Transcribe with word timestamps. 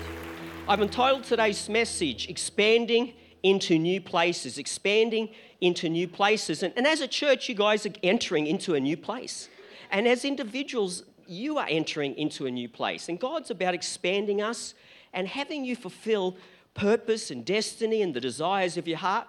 I've 0.68 0.82
entitled 0.82 1.24
today's 1.24 1.70
message, 1.70 2.28
Expanding 2.28 3.14
into 3.44 3.80
New 3.80 4.02
Places. 4.02 4.58
Expanding 4.58 5.30
into 5.62 5.88
New 5.88 6.10
Places. 6.10 6.64
And, 6.64 6.74
and 6.76 6.86
as 6.86 7.00
a 7.00 7.08
church, 7.08 7.48
you 7.48 7.56
guys 7.56 7.86
are 7.86 7.94
entering 8.04 8.46
into 8.46 8.76
a 8.76 8.82
new 8.82 8.98
place. 8.98 9.48
And 9.92 10.08
as 10.08 10.24
individuals, 10.24 11.04
you 11.32 11.58
are 11.58 11.68
entering 11.70 12.16
into 12.16 12.46
a 12.46 12.52
new 12.52 12.68
place. 12.68 13.10
And 13.10 13.20
God's 13.20 13.52
about 13.52 13.74
expanding 13.74 14.42
us 14.42 14.74
and 15.14 15.28
having 15.28 15.64
you 15.64 15.76
fulfill 15.76 16.36
purpose 16.74 17.32
and 17.32 17.46
destiny 17.46 18.02
and 18.02 18.14
the 18.14 18.22
desires 18.22 18.78
of 18.78 18.88
your 18.88 18.98
heart. 18.98 19.28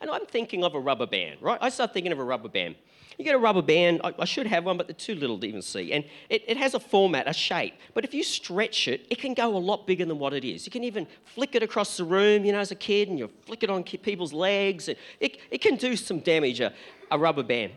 And 0.00 0.10
I'm 0.10 0.26
thinking 0.26 0.64
of 0.64 0.74
a 0.74 0.80
rubber 0.80 1.06
band, 1.06 1.40
right? 1.40 1.58
I 1.60 1.68
start 1.70 1.92
thinking 1.92 2.12
of 2.12 2.18
a 2.18 2.24
rubber 2.24 2.48
band. 2.48 2.76
You 3.18 3.24
get 3.24 3.34
a 3.34 3.38
rubber 3.38 3.62
band, 3.62 4.00
I, 4.02 4.14
I 4.18 4.24
should 4.24 4.46
have 4.46 4.64
one, 4.64 4.76
but 4.76 4.86
they're 4.86 4.94
too 4.94 5.14
little 5.14 5.38
to 5.38 5.46
even 5.46 5.62
see. 5.62 5.92
And 5.92 6.04
it, 6.28 6.44
it 6.46 6.56
has 6.56 6.74
a 6.74 6.80
format, 6.80 7.28
a 7.28 7.32
shape. 7.32 7.74
But 7.94 8.04
if 8.04 8.14
you 8.14 8.24
stretch 8.24 8.88
it, 8.88 9.06
it 9.10 9.18
can 9.18 9.34
go 9.34 9.54
a 9.54 9.58
lot 9.58 9.86
bigger 9.86 10.04
than 10.04 10.18
what 10.18 10.32
it 10.32 10.44
is. 10.44 10.66
You 10.66 10.72
can 10.72 10.84
even 10.84 11.06
flick 11.24 11.54
it 11.54 11.62
across 11.62 11.96
the 11.96 12.04
room, 12.04 12.44
you 12.44 12.52
know, 12.52 12.58
as 12.58 12.70
a 12.70 12.74
kid, 12.76 13.08
and 13.08 13.18
you 13.18 13.30
flick 13.46 13.62
it 13.62 13.70
on 13.70 13.84
people's 13.84 14.32
legs. 14.32 14.88
And 14.88 14.96
it, 15.20 15.38
it 15.50 15.58
can 15.58 15.76
do 15.76 15.94
some 15.96 16.20
damage, 16.20 16.60
a, 16.60 16.72
a 17.10 17.18
rubber 17.18 17.42
band. 17.42 17.72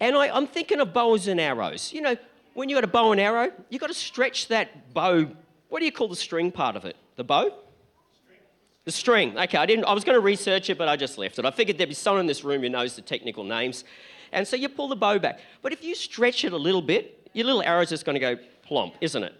And 0.00 0.16
I, 0.16 0.36
am 0.36 0.46
thinking 0.46 0.80
of 0.80 0.92
bows 0.92 1.26
and 1.26 1.40
arrows. 1.40 1.92
You 1.92 2.02
know, 2.02 2.16
when 2.54 2.68
you 2.68 2.76
got 2.76 2.84
a 2.84 2.88
bow 2.88 3.12
and 3.12 3.20
arrow, 3.20 3.50
you've 3.70 3.80
got 3.80 3.88
to 3.88 3.94
stretch 3.94 4.48
that 4.48 4.92
bow. 4.92 5.28
What 5.68 5.80
do 5.80 5.84
you 5.84 5.92
call 5.92 6.08
the 6.08 6.16
string 6.16 6.52
part 6.52 6.76
of 6.76 6.84
it? 6.84 6.96
The 7.16 7.24
bow? 7.24 7.52
The 8.84 8.92
string. 8.92 9.36
Okay, 9.36 9.58
I 9.58 9.66
didn't. 9.66 9.84
I 9.86 9.92
was 9.92 10.04
going 10.04 10.14
to 10.14 10.20
research 10.20 10.70
it, 10.70 10.78
but 10.78 10.88
I 10.88 10.96
just 10.96 11.18
left 11.18 11.38
it. 11.38 11.44
I 11.44 11.50
figured 11.50 11.76
there'd 11.76 11.88
be 11.88 11.94
someone 11.94 12.20
in 12.20 12.26
this 12.26 12.44
room 12.44 12.62
who 12.62 12.68
knows 12.68 12.94
the 12.94 13.02
technical 13.02 13.42
names, 13.42 13.84
and 14.32 14.46
so 14.46 14.54
you 14.54 14.68
pull 14.68 14.88
the 14.88 14.96
bow 14.96 15.18
back. 15.18 15.40
But 15.60 15.72
if 15.72 15.82
you 15.82 15.94
stretch 15.94 16.44
it 16.44 16.52
a 16.52 16.56
little 16.56 16.82
bit, 16.82 17.28
your 17.32 17.46
little 17.46 17.62
arrow's 17.62 17.88
just 17.88 18.04
going 18.04 18.14
to 18.14 18.20
go 18.20 18.36
plump, 18.62 18.94
isn't 19.00 19.22
it? 19.22 19.34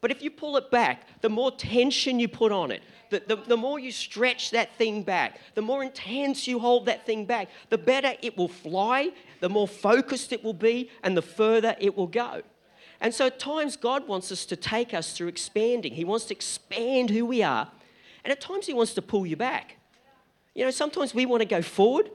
But 0.00 0.10
if 0.10 0.22
you 0.22 0.30
pull 0.30 0.56
it 0.56 0.70
back, 0.70 1.20
the 1.22 1.28
more 1.28 1.50
tension 1.50 2.20
you 2.20 2.28
put 2.28 2.52
on 2.52 2.70
it, 2.70 2.82
the, 3.10 3.22
the, 3.26 3.36
the, 3.36 3.56
more 3.56 3.78
you 3.78 3.90
stretch 3.90 4.50
that 4.50 4.74
thing 4.76 5.02
back, 5.02 5.40
the 5.54 5.62
more 5.62 5.82
intense 5.82 6.46
you 6.46 6.58
hold 6.58 6.86
that 6.86 7.04
thing 7.06 7.24
back, 7.24 7.48
the 7.70 7.78
better 7.78 8.12
it 8.22 8.36
will 8.36 8.48
fly, 8.48 9.10
the 9.40 9.48
more 9.48 9.68
focused 9.68 10.32
it 10.32 10.42
will 10.42 10.52
be, 10.52 10.90
and 11.02 11.16
the 11.16 11.22
further 11.22 11.76
it 11.80 11.96
will 11.96 12.06
go. 12.06 12.42
And 13.00 13.14
so 13.14 13.26
at 13.26 13.38
times, 13.38 13.76
God 13.76 14.08
wants 14.08 14.32
us 14.32 14.44
to 14.46 14.56
take 14.56 14.92
us 14.92 15.12
through 15.12 15.28
expanding. 15.28 15.94
He 15.94 16.04
wants 16.04 16.24
to 16.26 16.34
expand 16.34 17.10
who 17.10 17.24
we 17.24 17.42
are, 17.42 17.70
and 18.24 18.32
at 18.32 18.40
times, 18.40 18.66
He 18.66 18.74
wants 18.74 18.94
to 18.94 19.02
pull 19.02 19.26
you 19.26 19.36
back. 19.36 19.76
You 20.54 20.64
know, 20.64 20.70
sometimes 20.70 21.14
we 21.14 21.24
want 21.26 21.40
to 21.40 21.48
go 21.48 21.62
forward, 21.62 22.10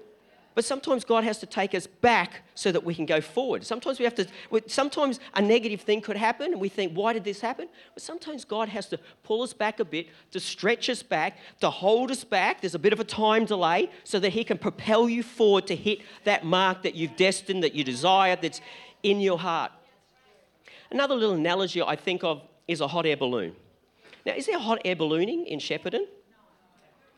but 0.55 0.65
sometimes 0.65 1.03
God 1.03 1.23
has 1.23 1.39
to 1.39 1.45
take 1.45 1.73
us 1.73 1.87
back 1.87 2.41
so 2.55 2.71
that 2.71 2.83
we 2.83 2.93
can 2.93 3.05
go 3.05 3.21
forward. 3.21 3.65
Sometimes 3.65 3.99
we 3.99 4.05
have 4.05 4.15
to, 4.15 4.27
sometimes 4.67 5.19
a 5.33 5.41
negative 5.41 5.81
thing 5.81 6.01
could 6.01 6.17
happen 6.17 6.51
and 6.51 6.61
we 6.61 6.69
think, 6.69 6.93
why 6.93 7.13
did 7.13 7.23
this 7.23 7.41
happen? 7.41 7.67
But 7.93 8.03
sometimes 8.03 8.45
God 8.45 8.69
has 8.69 8.87
to 8.89 8.99
pull 9.23 9.41
us 9.41 9.53
back 9.53 9.79
a 9.79 9.85
bit, 9.85 10.07
to 10.31 10.39
stretch 10.39 10.89
us 10.89 11.01
back, 11.01 11.37
to 11.61 11.69
hold 11.69 12.11
us 12.11 12.23
back. 12.23 12.61
There's 12.61 12.75
a 12.75 12.79
bit 12.79 12.93
of 12.93 12.99
a 12.99 13.03
time 13.03 13.45
delay 13.45 13.89
so 14.03 14.19
that 14.19 14.29
He 14.31 14.43
can 14.43 14.57
propel 14.57 15.09
you 15.09 15.23
forward 15.23 15.67
to 15.67 15.75
hit 15.75 15.99
that 16.23 16.45
mark 16.45 16.83
that 16.83 16.95
you've 16.95 17.15
destined, 17.15 17.63
that 17.63 17.73
you 17.73 17.83
desire, 17.83 18.35
that's 18.35 18.61
in 19.01 19.19
your 19.19 19.39
heart. 19.39 19.71
Another 20.91 21.15
little 21.15 21.35
analogy 21.35 21.81
I 21.81 21.95
think 21.95 22.23
of 22.23 22.41
is 22.67 22.79
a 22.81 22.87
hot 22.87 23.05
air 23.05 23.17
balloon. 23.17 23.55
Now, 24.25 24.33
is 24.33 24.45
there 24.45 24.59
hot 24.59 24.79
air 24.85 24.95
ballooning 24.95 25.45
in 25.47 25.59
Shepparton? 25.59 26.05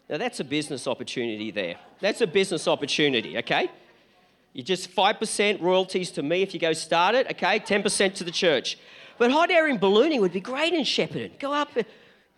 Now, 0.09 0.17
that's 0.17 0.39
a 0.39 0.43
business 0.43 0.87
opportunity 0.87 1.51
there. 1.51 1.75
That's 1.99 2.21
a 2.21 2.27
business 2.27 2.67
opportunity, 2.67 3.37
okay? 3.39 3.71
You 4.53 4.63
just 4.63 4.95
5% 4.95 5.61
royalties 5.61 6.11
to 6.11 6.23
me 6.23 6.41
if 6.43 6.53
you 6.53 6.59
go 6.59 6.73
start 6.73 7.15
it, 7.15 7.29
okay? 7.31 7.59
10% 7.59 8.13
to 8.15 8.23
the 8.23 8.31
church. 8.31 8.77
But 9.17 9.31
hot 9.31 9.49
air 9.49 9.67
and 9.67 9.79
ballooning 9.79 10.21
would 10.21 10.33
be 10.33 10.41
great 10.41 10.73
in 10.73 10.83
Shepparton. 10.83 11.39
Go 11.39 11.53
up, 11.53 11.75
uh, 11.75 11.83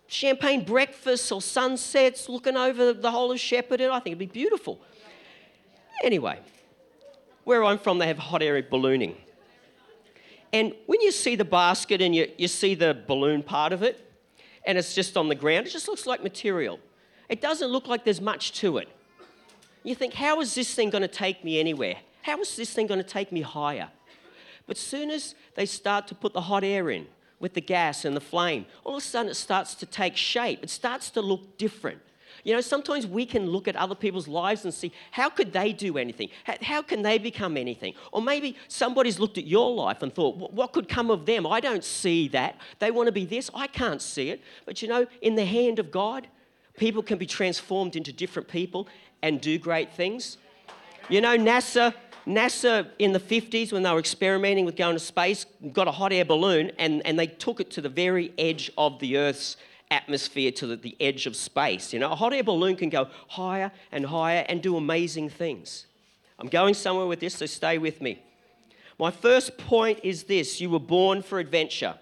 champagne 0.07 0.63
breakfasts 0.63 1.31
or 1.31 1.41
sunsets, 1.41 2.29
looking 2.29 2.55
over 2.55 2.93
the 2.93 3.11
whole 3.11 3.31
of 3.31 3.37
Shepparton. 3.37 3.89
I 3.89 3.99
think 3.99 4.15
it'd 4.15 4.19
be 4.19 4.25
beautiful. 4.27 4.79
Anyway, 6.03 6.39
where 7.43 7.63
I'm 7.63 7.79
from, 7.79 7.97
they 7.97 8.07
have 8.07 8.17
hot 8.17 8.41
air 8.41 8.61
ballooning. 8.63 9.15
And 10.53 10.73
when 10.85 11.01
you 11.01 11.11
see 11.11 11.35
the 11.35 11.45
basket 11.45 12.01
and 12.01 12.15
you, 12.15 12.31
you 12.37 12.47
see 12.47 12.75
the 12.75 12.97
balloon 13.07 13.43
part 13.43 13.73
of 13.73 13.83
it, 13.83 14.03
and 14.65 14.77
it's 14.77 14.95
just 14.95 15.17
on 15.17 15.27
the 15.27 15.35
ground, 15.35 15.67
it 15.67 15.71
just 15.71 15.87
looks 15.87 16.05
like 16.05 16.23
material. 16.23 16.79
It 17.29 17.41
doesn't 17.41 17.69
look 17.69 17.87
like 17.87 18.03
there's 18.03 18.21
much 18.21 18.53
to 18.59 18.77
it. 18.77 18.89
You 19.83 19.95
think, 19.95 20.13
how 20.13 20.41
is 20.41 20.55
this 20.55 20.73
thing 20.73 20.89
going 20.89 21.01
to 21.01 21.07
take 21.07 21.43
me 21.43 21.59
anywhere? 21.59 21.95
How 22.21 22.39
is 22.41 22.55
this 22.55 22.73
thing 22.73 22.87
going 22.87 23.01
to 23.01 23.07
take 23.07 23.31
me 23.31 23.41
higher? 23.41 23.89
But 24.65 24.77
soon 24.77 25.09
as 25.09 25.33
they 25.55 25.65
start 25.65 26.07
to 26.07 26.15
put 26.15 26.33
the 26.33 26.41
hot 26.41 26.63
air 26.63 26.89
in 26.89 27.07
with 27.39 27.53
the 27.53 27.61
gas 27.61 28.03
and 28.03 28.15
the 28.15 28.21
flame, 28.21 28.65
all 28.83 28.97
of 28.97 29.03
a 29.03 29.05
sudden 29.05 29.31
it 29.31 29.35
starts 29.35 29.75
to 29.75 29.85
take 29.85 30.17
shape. 30.17 30.59
It 30.61 30.69
starts 30.69 31.09
to 31.11 31.21
look 31.21 31.57
different. 31.57 32.01
You 32.43 32.53
know, 32.53 32.61
sometimes 32.61 33.07
we 33.07 33.25
can 33.25 33.47
look 33.47 33.67
at 33.67 33.75
other 33.75 33.95
people's 33.95 34.27
lives 34.27 34.63
and 34.63 34.73
see 34.73 34.91
how 35.11 35.29
could 35.29 35.53
they 35.53 35.73
do 35.73 35.97
anything? 35.97 36.29
How 36.61 36.81
can 36.81 37.01
they 37.01 37.17
become 37.17 37.57
anything? 37.57 37.93
Or 38.11 38.21
maybe 38.21 38.55
somebody's 38.67 39.19
looked 39.19 39.37
at 39.37 39.45
your 39.45 39.73
life 39.73 40.01
and 40.01 40.13
thought, 40.13 40.51
what 40.53 40.73
could 40.73 40.87
come 40.87 41.09
of 41.09 41.25
them? 41.25 41.47
I 41.47 41.59
don't 41.59 41.83
see 41.83 42.27
that. 42.29 42.55
They 42.79 42.91
want 42.91 43.07
to 43.07 43.11
be 43.11 43.25
this. 43.25 43.49
I 43.53 43.67
can't 43.67 44.01
see 44.01 44.29
it. 44.29 44.41
But 44.65 44.81
you 44.81 44.87
know, 44.87 45.07
in 45.21 45.35
the 45.35 45.45
hand 45.45 45.79
of 45.79 45.91
God, 45.91 46.27
people 46.77 47.03
can 47.03 47.17
be 47.17 47.25
transformed 47.25 47.95
into 47.95 48.13
different 48.13 48.47
people 48.47 48.87
and 49.21 49.41
do 49.41 49.57
great 49.57 49.91
things. 49.91 50.37
You 51.09 51.21
know, 51.21 51.37
NASA, 51.37 51.93
NASA 52.25 52.87
in 52.99 53.11
the 53.11 53.19
50s, 53.19 53.73
when 53.73 53.83
they 53.83 53.91
were 53.91 53.99
experimenting 53.99 54.65
with 54.65 54.75
going 54.75 54.95
to 54.95 54.99
space, 54.99 55.45
got 55.73 55.87
a 55.87 55.91
hot 55.91 56.13
air 56.13 56.25
balloon 56.25 56.71
and, 56.79 57.05
and 57.05 57.19
they 57.19 57.27
took 57.27 57.59
it 57.59 57.71
to 57.71 57.81
the 57.81 57.89
very 57.89 58.31
edge 58.37 58.71
of 58.77 58.99
the 58.99 59.17
Earth's 59.17 59.57
atmosphere, 59.89 60.51
to 60.51 60.67
the, 60.67 60.75
the 60.75 60.95
edge 60.99 61.25
of 61.25 61.35
space. 61.35 61.93
You 61.93 61.99
know, 61.99 62.11
a 62.11 62.15
hot 62.15 62.33
air 62.33 62.43
balloon 62.43 62.75
can 62.75 62.89
go 62.89 63.09
higher 63.27 63.71
and 63.91 64.05
higher 64.05 64.45
and 64.47 64.61
do 64.61 64.77
amazing 64.77 65.29
things. 65.29 65.87
I'm 66.39 66.47
going 66.47 66.73
somewhere 66.73 67.07
with 67.07 67.19
this, 67.19 67.35
so 67.35 67.45
stay 67.47 67.77
with 67.77 68.01
me. 68.01 68.21
My 68.99 69.11
first 69.11 69.57
point 69.57 69.99
is 70.03 70.23
this 70.23 70.59
you 70.59 70.69
were 70.69 70.79
born 70.79 71.21
for 71.21 71.39
adventure. 71.39 71.95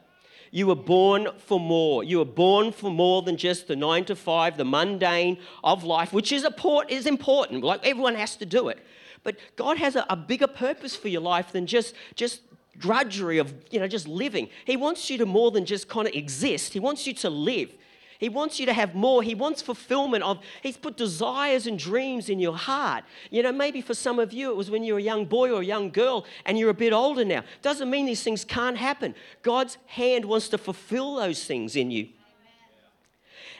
You 0.51 0.67
were 0.67 0.75
born 0.75 1.27
for 1.37 1.59
more. 1.59 2.03
You 2.03 2.19
were 2.19 2.25
born 2.25 2.71
for 2.71 2.89
more 2.89 3.21
than 3.21 3.37
just 3.37 3.67
the 3.67 3.75
nine 3.75 4.05
to 4.05 4.15
five, 4.15 4.57
the 4.57 4.65
mundane 4.65 5.39
of 5.63 5.83
life, 5.83 6.13
which 6.13 6.31
is, 6.31 6.47
port, 6.57 6.89
is 6.89 7.05
important. 7.05 7.63
Like 7.63 7.85
everyone 7.85 8.15
has 8.15 8.35
to 8.37 8.45
do 8.45 8.69
it. 8.69 8.79
But 9.23 9.37
God 9.55 9.77
has 9.77 9.95
a, 9.95 10.05
a 10.09 10.15
bigger 10.15 10.47
purpose 10.47 10.95
for 10.95 11.07
your 11.07 11.21
life 11.21 11.51
than 11.51 11.65
just, 11.65 11.95
just 12.15 12.41
drudgery 12.77 13.37
of 13.37 13.53
you 13.71 13.79
know 13.79 13.87
just 13.87 14.07
living. 14.07 14.49
He 14.65 14.77
wants 14.77 15.09
you 15.09 15.17
to 15.19 15.25
more 15.25 15.51
than 15.51 15.65
just 15.65 15.87
kind 15.87 16.07
of 16.07 16.13
exist. 16.13 16.73
He 16.73 16.79
wants 16.79 17.07
you 17.07 17.13
to 17.15 17.29
live. 17.29 17.73
He 18.19 18.29
wants 18.29 18.59
you 18.59 18.65
to 18.65 18.73
have 18.73 18.95
more. 18.95 19.23
He 19.23 19.35
wants 19.35 19.61
fulfillment 19.61 20.23
of, 20.23 20.39
He's 20.61 20.77
put 20.77 20.97
desires 20.97 21.67
and 21.67 21.77
dreams 21.77 22.29
in 22.29 22.39
your 22.39 22.55
heart. 22.55 23.03
You 23.29 23.43
know, 23.43 23.51
maybe 23.51 23.81
for 23.81 23.93
some 23.93 24.19
of 24.19 24.33
you 24.33 24.51
it 24.51 24.55
was 24.55 24.71
when 24.71 24.83
you 24.83 24.93
were 24.93 24.99
a 24.99 25.03
young 25.03 25.25
boy 25.25 25.51
or 25.51 25.61
a 25.61 25.65
young 25.65 25.89
girl 25.89 26.25
and 26.45 26.57
you're 26.57 26.69
a 26.69 26.73
bit 26.73 26.93
older 26.93 27.25
now. 27.25 27.43
Doesn't 27.61 27.89
mean 27.89 28.05
these 28.05 28.23
things 28.23 28.45
can't 28.45 28.77
happen. 28.77 29.15
God's 29.41 29.77
hand 29.87 30.25
wants 30.25 30.49
to 30.49 30.57
fulfill 30.57 31.15
those 31.15 31.43
things 31.45 31.75
in 31.75 31.91
you. 31.91 32.09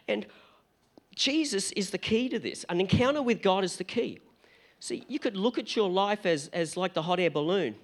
And 0.08 0.26
Jesus 1.16 1.72
is 1.72 1.90
the 1.90 1.98
key 1.98 2.30
to 2.30 2.40
this. 2.40 2.66
An 2.70 2.80
encounter 2.80 3.22
with 3.22 3.42
God 3.42 3.64
is 3.64 3.78
the 3.78 3.84
key. 3.84 4.20
See, 4.80 5.04
you 5.08 5.20
could 5.20 5.36
look 5.36 5.58
at 5.58 5.76
your 5.76 5.90
life 5.90 6.26
as, 6.26 6.50
as 6.50 6.78
like 6.78 6.94
the 6.94 7.02
hot 7.02 7.20
air 7.20 7.32
balloon, 7.32 7.76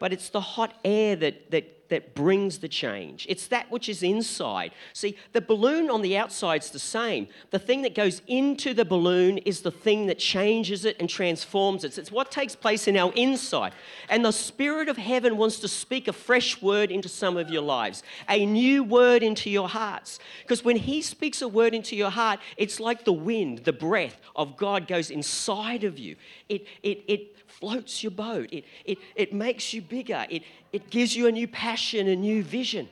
but 0.00 0.12
it's 0.12 0.30
the 0.30 0.40
hot 0.40 0.74
air 0.84 1.16
that, 1.16 1.50
that 1.50 1.78
that 1.88 2.14
brings 2.14 2.58
the 2.58 2.68
change. 2.68 3.26
It's 3.28 3.46
that 3.48 3.70
which 3.70 3.88
is 3.88 4.02
inside. 4.02 4.72
See, 4.92 5.16
the 5.32 5.40
balloon 5.40 5.90
on 5.90 6.02
the 6.02 6.16
outside's 6.16 6.70
the 6.70 6.78
same. 6.78 7.28
The 7.50 7.58
thing 7.58 7.82
that 7.82 7.94
goes 7.94 8.22
into 8.26 8.74
the 8.74 8.84
balloon 8.84 9.38
is 9.38 9.62
the 9.62 9.70
thing 9.70 10.06
that 10.06 10.18
changes 10.18 10.84
it 10.84 10.96
and 11.00 11.08
transforms 11.08 11.84
it. 11.84 11.98
It's 11.98 12.12
what 12.12 12.30
takes 12.30 12.54
place 12.54 12.88
in 12.88 12.96
our 12.96 13.12
inside. 13.14 13.72
And 14.08 14.24
the 14.24 14.32
Spirit 14.32 14.88
of 14.88 14.96
heaven 14.96 15.36
wants 15.36 15.58
to 15.60 15.68
speak 15.68 16.08
a 16.08 16.12
fresh 16.12 16.60
word 16.60 16.90
into 16.90 17.08
some 17.08 17.36
of 17.36 17.50
your 17.50 17.62
lives, 17.62 18.02
a 18.28 18.44
new 18.44 18.84
word 18.84 19.22
into 19.22 19.50
your 19.50 19.68
hearts. 19.68 20.18
Because 20.42 20.64
when 20.64 20.76
He 20.76 21.02
speaks 21.02 21.42
a 21.42 21.48
word 21.48 21.74
into 21.74 21.96
your 21.96 22.10
heart, 22.10 22.40
it's 22.56 22.80
like 22.80 23.04
the 23.04 23.12
wind, 23.12 23.60
the 23.60 23.72
breath 23.72 24.20
of 24.36 24.56
God 24.56 24.86
goes 24.86 25.10
inside 25.10 25.84
of 25.84 25.98
you. 25.98 26.16
It, 26.48 26.66
it, 26.82 27.04
it 27.08 27.37
floats 27.48 28.02
your 28.02 28.12
boat, 28.12 28.48
it, 28.52 28.64
it, 28.84 28.98
it 29.14 29.32
makes 29.32 29.72
you 29.72 29.82
bigger, 29.82 30.26
it, 30.30 30.42
it 30.72 30.90
gives 30.90 31.16
you 31.16 31.26
a 31.26 31.32
new 31.32 31.48
passion, 31.48 32.08
a 32.08 32.16
new 32.16 32.42
vision. 32.42 32.88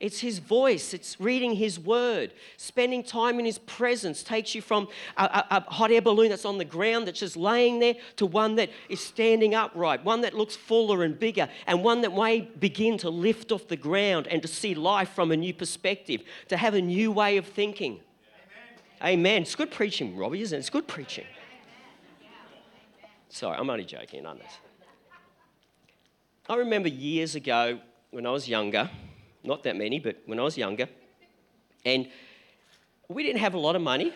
It's 0.00 0.20
His 0.20 0.38
voice, 0.38 0.92
it's 0.92 1.18
reading 1.18 1.54
His 1.54 1.80
word. 1.80 2.34
Spending 2.56 3.02
time 3.02 3.38
in 3.38 3.46
His 3.46 3.58
presence 3.58 4.22
takes 4.22 4.54
you 4.54 4.60
from 4.60 4.88
a, 5.16 5.24
a, 5.24 5.46
a, 5.52 5.60
hot 5.62 5.90
air 5.92 6.02
balloon 6.02 6.28
that's 6.28 6.44
on 6.44 6.58
the 6.58 6.64
ground 6.64 7.06
that's 7.06 7.20
just 7.20 7.36
laying 7.36 7.78
there 7.78 7.94
to 8.16 8.26
one 8.26 8.56
that 8.56 8.70
is 8.88 9.00
standing 9.00 9.54
upright, 9.54 10.04
one 10.04 10.20
that 10.20 10.34
looks 10.34 10.56
fuller 10.56 11.04
and 11.04 11.18
bigger, 11.18 11.48
and 11.66 11.82
one 11.82 12.02
that 12.02 12.14
may 12.14 12.40
begin 12.40 12.98
to 12.98 13.08
lift 13.08 13.50
off 13.50 13.68
the 13.68 13.76
ground 13.76 14.26
and 14.26 14.42
to 14.42 14.48
see 14.48 14.74
life 14.74 15.10
from 15.10 15.30
a 15.30 15.36
new 15.36 15.54
perspective, 15.54 16.22
to 16.48 16.56
have 16.56 16.74
a 16.74 16.82
new 16.82 17.10
way 17.10 17.38
of 17.38 17.46
thinking. 17.46 18.00
Amen. 19.00 19.20
Amen. 19.20 19.42
It's 19.42 19.54
good 19.54 19.70
preaching, 19.70 20.16
Robbie, 20.16 20.42
isn't 20.42 20.56
it? 20.56 20.60
It's 20.60 20.70
good 20.70 20.86
preaching. 20.88 21.24
Sorry, 23.34 23.58
I'm 23.58 23.68
only 23.68 23.84
joking 23.84 24.26
on 24.26 24.38
this. 24.38 24.58
I 26.48 26.54
remember 26.54 26.88
years 26.88 27.34
ago 27.34 27.80
when 28.12 28.26
I 28.26 28.30
was 28.30 28.48
younger, 28.48 28.88
not 29.42 29.64
that 29.64 29.74
many, 29.74 29.98
but 29.98 30.22
when 30.26 30.38
I 30.38 30.44
was 30.44 30.56
younger. 30.56 30.88
And 31.84 32.08
we 33.08 33.24
didn't 33.24 33.40
have 33.40 33.54
a 33.54 33.58
lot 33.58 33.74
of 33.74 33.82
money. 33.82 34.14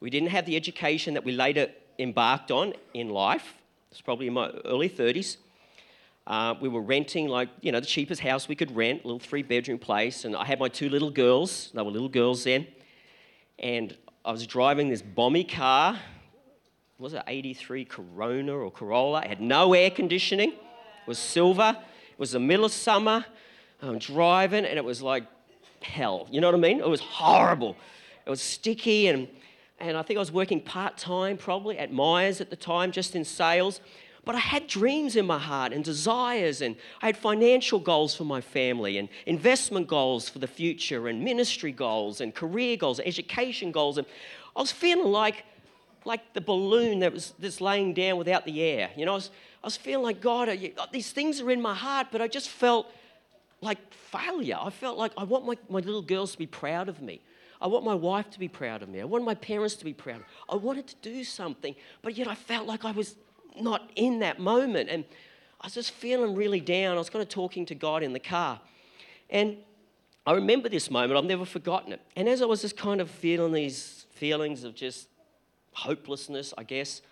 We 0.00 0.08
didn't 0.08 0.30
have 0.30 0.46
the 0.46 0.56
education 0.56 1.12
that 1.12 1.26
we 1.26 1.32
later 1.32 1.68
embarked 1.98 2.50
on 2.50 2.72
in 2.94 3.10
life. 3.10 3.52
It's 3.90 4.00
probably 4.00 4.28
in 4.28 4.32
my 4.32 4.48
early 4.64 4.88
30s. 4.88 5.36
Uh, 6.26 6.54
we 6.58 6.70
were 6.70 6.80
renting, 6.80 7.28
like, 7.28 7.50
you 7.60 7.70
know, 7.70 7.80
the 7.80 7.86
cheapest 7.86 8.22
house 8.22 8.48
we 8.48 8.56
could 8.56 8.74
rent, 8.74 9.04
a 9.04 9.08
little 9.08 9.20
three 9.20 9.42
bedroom 9.42 9.78
place. 9.78 10.24
And 10.24 10.34
I 10.34 10.46
had 10.46 10.58
my 10.58 10.70
two 10.70 10.88
little 10.88 11.10
girls. 11.10 11.70
They 11.74 11.82
were 11.82 11.90
little 11.90 12.08
girls 12.08 12.44
then. 12.44 12.66
And 13.58 13.94
I 14.24 14.32
was 14.32 14.46
driving 14.46 14.88
this 14.88 15.02
bomby 15.02 15.46
car. 15.46 15.98
Was 16.98 17.12
it 17.12 17.22
83 17.26 17.84
Corona 17.84 18.56
or 18.56 18.70
Corolla? 18.70 19.20
It 19.20 19.28
had 19.28 19.40
no 19.40 19.74
air 19.74 19.90
conditioning. 19.90 20.52
It 20.52 21.06
was 21.06 21.18
silver. 21.18 21.76
It 21.78 22.18
was 22.18 22.32
the 22.32 22.40
middle 22.40 22.64
of 22.64 22.72
summer. 22.72 23.26
I'm 23.82 23.98
driving 23.98 24.64
and 24.64 24.78
it 24.78 24.84
was 24.84 25.02
like 25.02 25.24
hell. 25.82 26.26
You 26.30 26.40
know 26.40 26.48
what 26.48 26.54
I 26.54 26.58
mean? 26.58 26.80
It 26.80 26.88
was 26.88 27.00
horrible. 27.00 27.76
It 28.24 28.30
was 28.30 28.40
sticky 28.40 29.08
and, 29.08 29.28
and 29.78 29.96
I 29.96 30.02
think 30.02 30.16
I 30.16 30.20
was 30.20 30.32
working 30.32 30.58
part 30.58 30.96
time 30.96 31.36
probably 31.36 31.78
at 31.78 31.92
Myers 31.92 32.40
at 32.40 32.48
the 32.48 32.56
time, 32.56 32.92
just 32.92 33.14
in 33.14 33.24
sales. 33.24 33.80
But 34.24 34.34
I 34.34 34.38
had 34.38 34.66
dreams 34.66 35.16
in 35.16 35.24
my 35.24 35.38
heart 35.38 35.72
and 35.72 35.84
desires, 35.84 36.60
and 36.60 36.74
I 37.00 37.06
had 37.06 37.16
financial 37.16 37.78
goals 37.78 38.16
for 38.16 38.24
my 38.24 38.40
family, 38.40 38.98
and 38.98 39.08
investment 39.24 39.86
goals 39.86 40.28
for 40.28 40.40
the 40.40 40.48
future, 40.48 41.06
and 41.06 41.22
ministry 41.22 41.70
goals, 41.70 42.20
and 42.20 42.34
career 42.34 42.76
goals, 42.76 42.98
education 42.98 43.70
goals. 43.70 43.98
And 43.98 44.06
I 44.56 44.60
was 44.60 44.72
feeling 44.72 45.12
like, 45.12 45.44
like 46.06 46.32
the 46.34 46.40
balloon 46.40 47.00
that 47.00 47.12
was 47.12 47.34
just 47.40 47.60
laying 47.60 47.92
down 47.92 48.16
without 48.16 48.44
the 48.44 48.62
air. 48.62 48.90
You 48.96 49.04
know, 49.04 49.12
I 49.12 49.16
was, 49.16 49.30
I 49.62 49.66
was 49.66 49.76
feeling 49.76 50.04
like, 50.04 50.20
God, 50.20 50.48
these 50.92 51.10
things 51.10 51.40
are 51.40 51.50
in 51.50 51.60
my 51.60 51.74
heart, 51.74 52.08
but 52.12 52.22
I 52.22 52.28
just 52.28 52.48
felt 52.48 52.86
like 53.60 53.92
failure. 53.92 54.56
I 54.60 54.70
felt 54.70 54.96
like 54.96 55.12
I 55.18 55.24
want 55.24 55.44
my, 55.44 55.58
my 55.68 55.80
little 55.80 56.02
girls 56.02 56.32
to 56.32 56.38
be 56.38 56.46
proud 56.46 56.88
of 56.88 57.02
me. 57.02 57.20
I 57.60 57.66
want 57.66 57.84
my 57.84 57.94
wife 57.94 58.30
to 58.30 58.38
be 58.38 58.48
proud 58.48 58.82
of 58.82 58.88
me. 58.88 59.00
I 59.00 59.04
want 59.04 59.24
my 59.24 59.34
parents 59.34 59.74
to 59.76 59.84
be 59.84 59.94
proud. 59.94 60.22
I 60.48 60.54
wanted 60.56 60.86
to 60.88 60.94
do 61.02 61.24
something, 61.24 61.74
but 62.02 62.16
yet 62.16 62.28
I 62.28 62.34
felt 62.34 62.66
like 62.66 62.84
I 62.84 62.92
was 62.92 63.16
not 63.58 63.90
in 63.96 64.20
that 64.20 64.38
moment. 64.38 64.88
And 64.88 65.04
I 65.60 65.66
was 65.66 65.74
just 65.74 65.90
feeling 65.90 66.36
really 66.36 66.60
down. 66.60 66.94
I 66.94 66.98
was 66.98 67.10
kind 67.10 67.22
of 67.22 67.28
talking 67.28 67.66
to 67.66 67.74
God 67.74 68.02
in 68.02 68.12
the 68.12 68.20
car. 68.20 68.60
And 69.28 69.56
I 70.24 70.32
remember 70.32 70.68
this 70.68 70.88
moment, 70.90 71.18
I've 71.18 71.24
never 71.24 71.44
forgotten 71.44 71.92
it. 71.92 72.00
And 72.14 72.28
as 72.28 72.42
I 72.42 72.44
was 72.44 72.60
just 72.60 72.76
kind 72.76 73.00
of 73.00 73.10
feeling 73.10 73.52
these 73.52 74.06
feelings 74.10 74.62
of 74.62 74.74
just 74.74 75.08
hopelessness, 75.76 76.54
I 76.56 76.64
guess, 76.64 77.02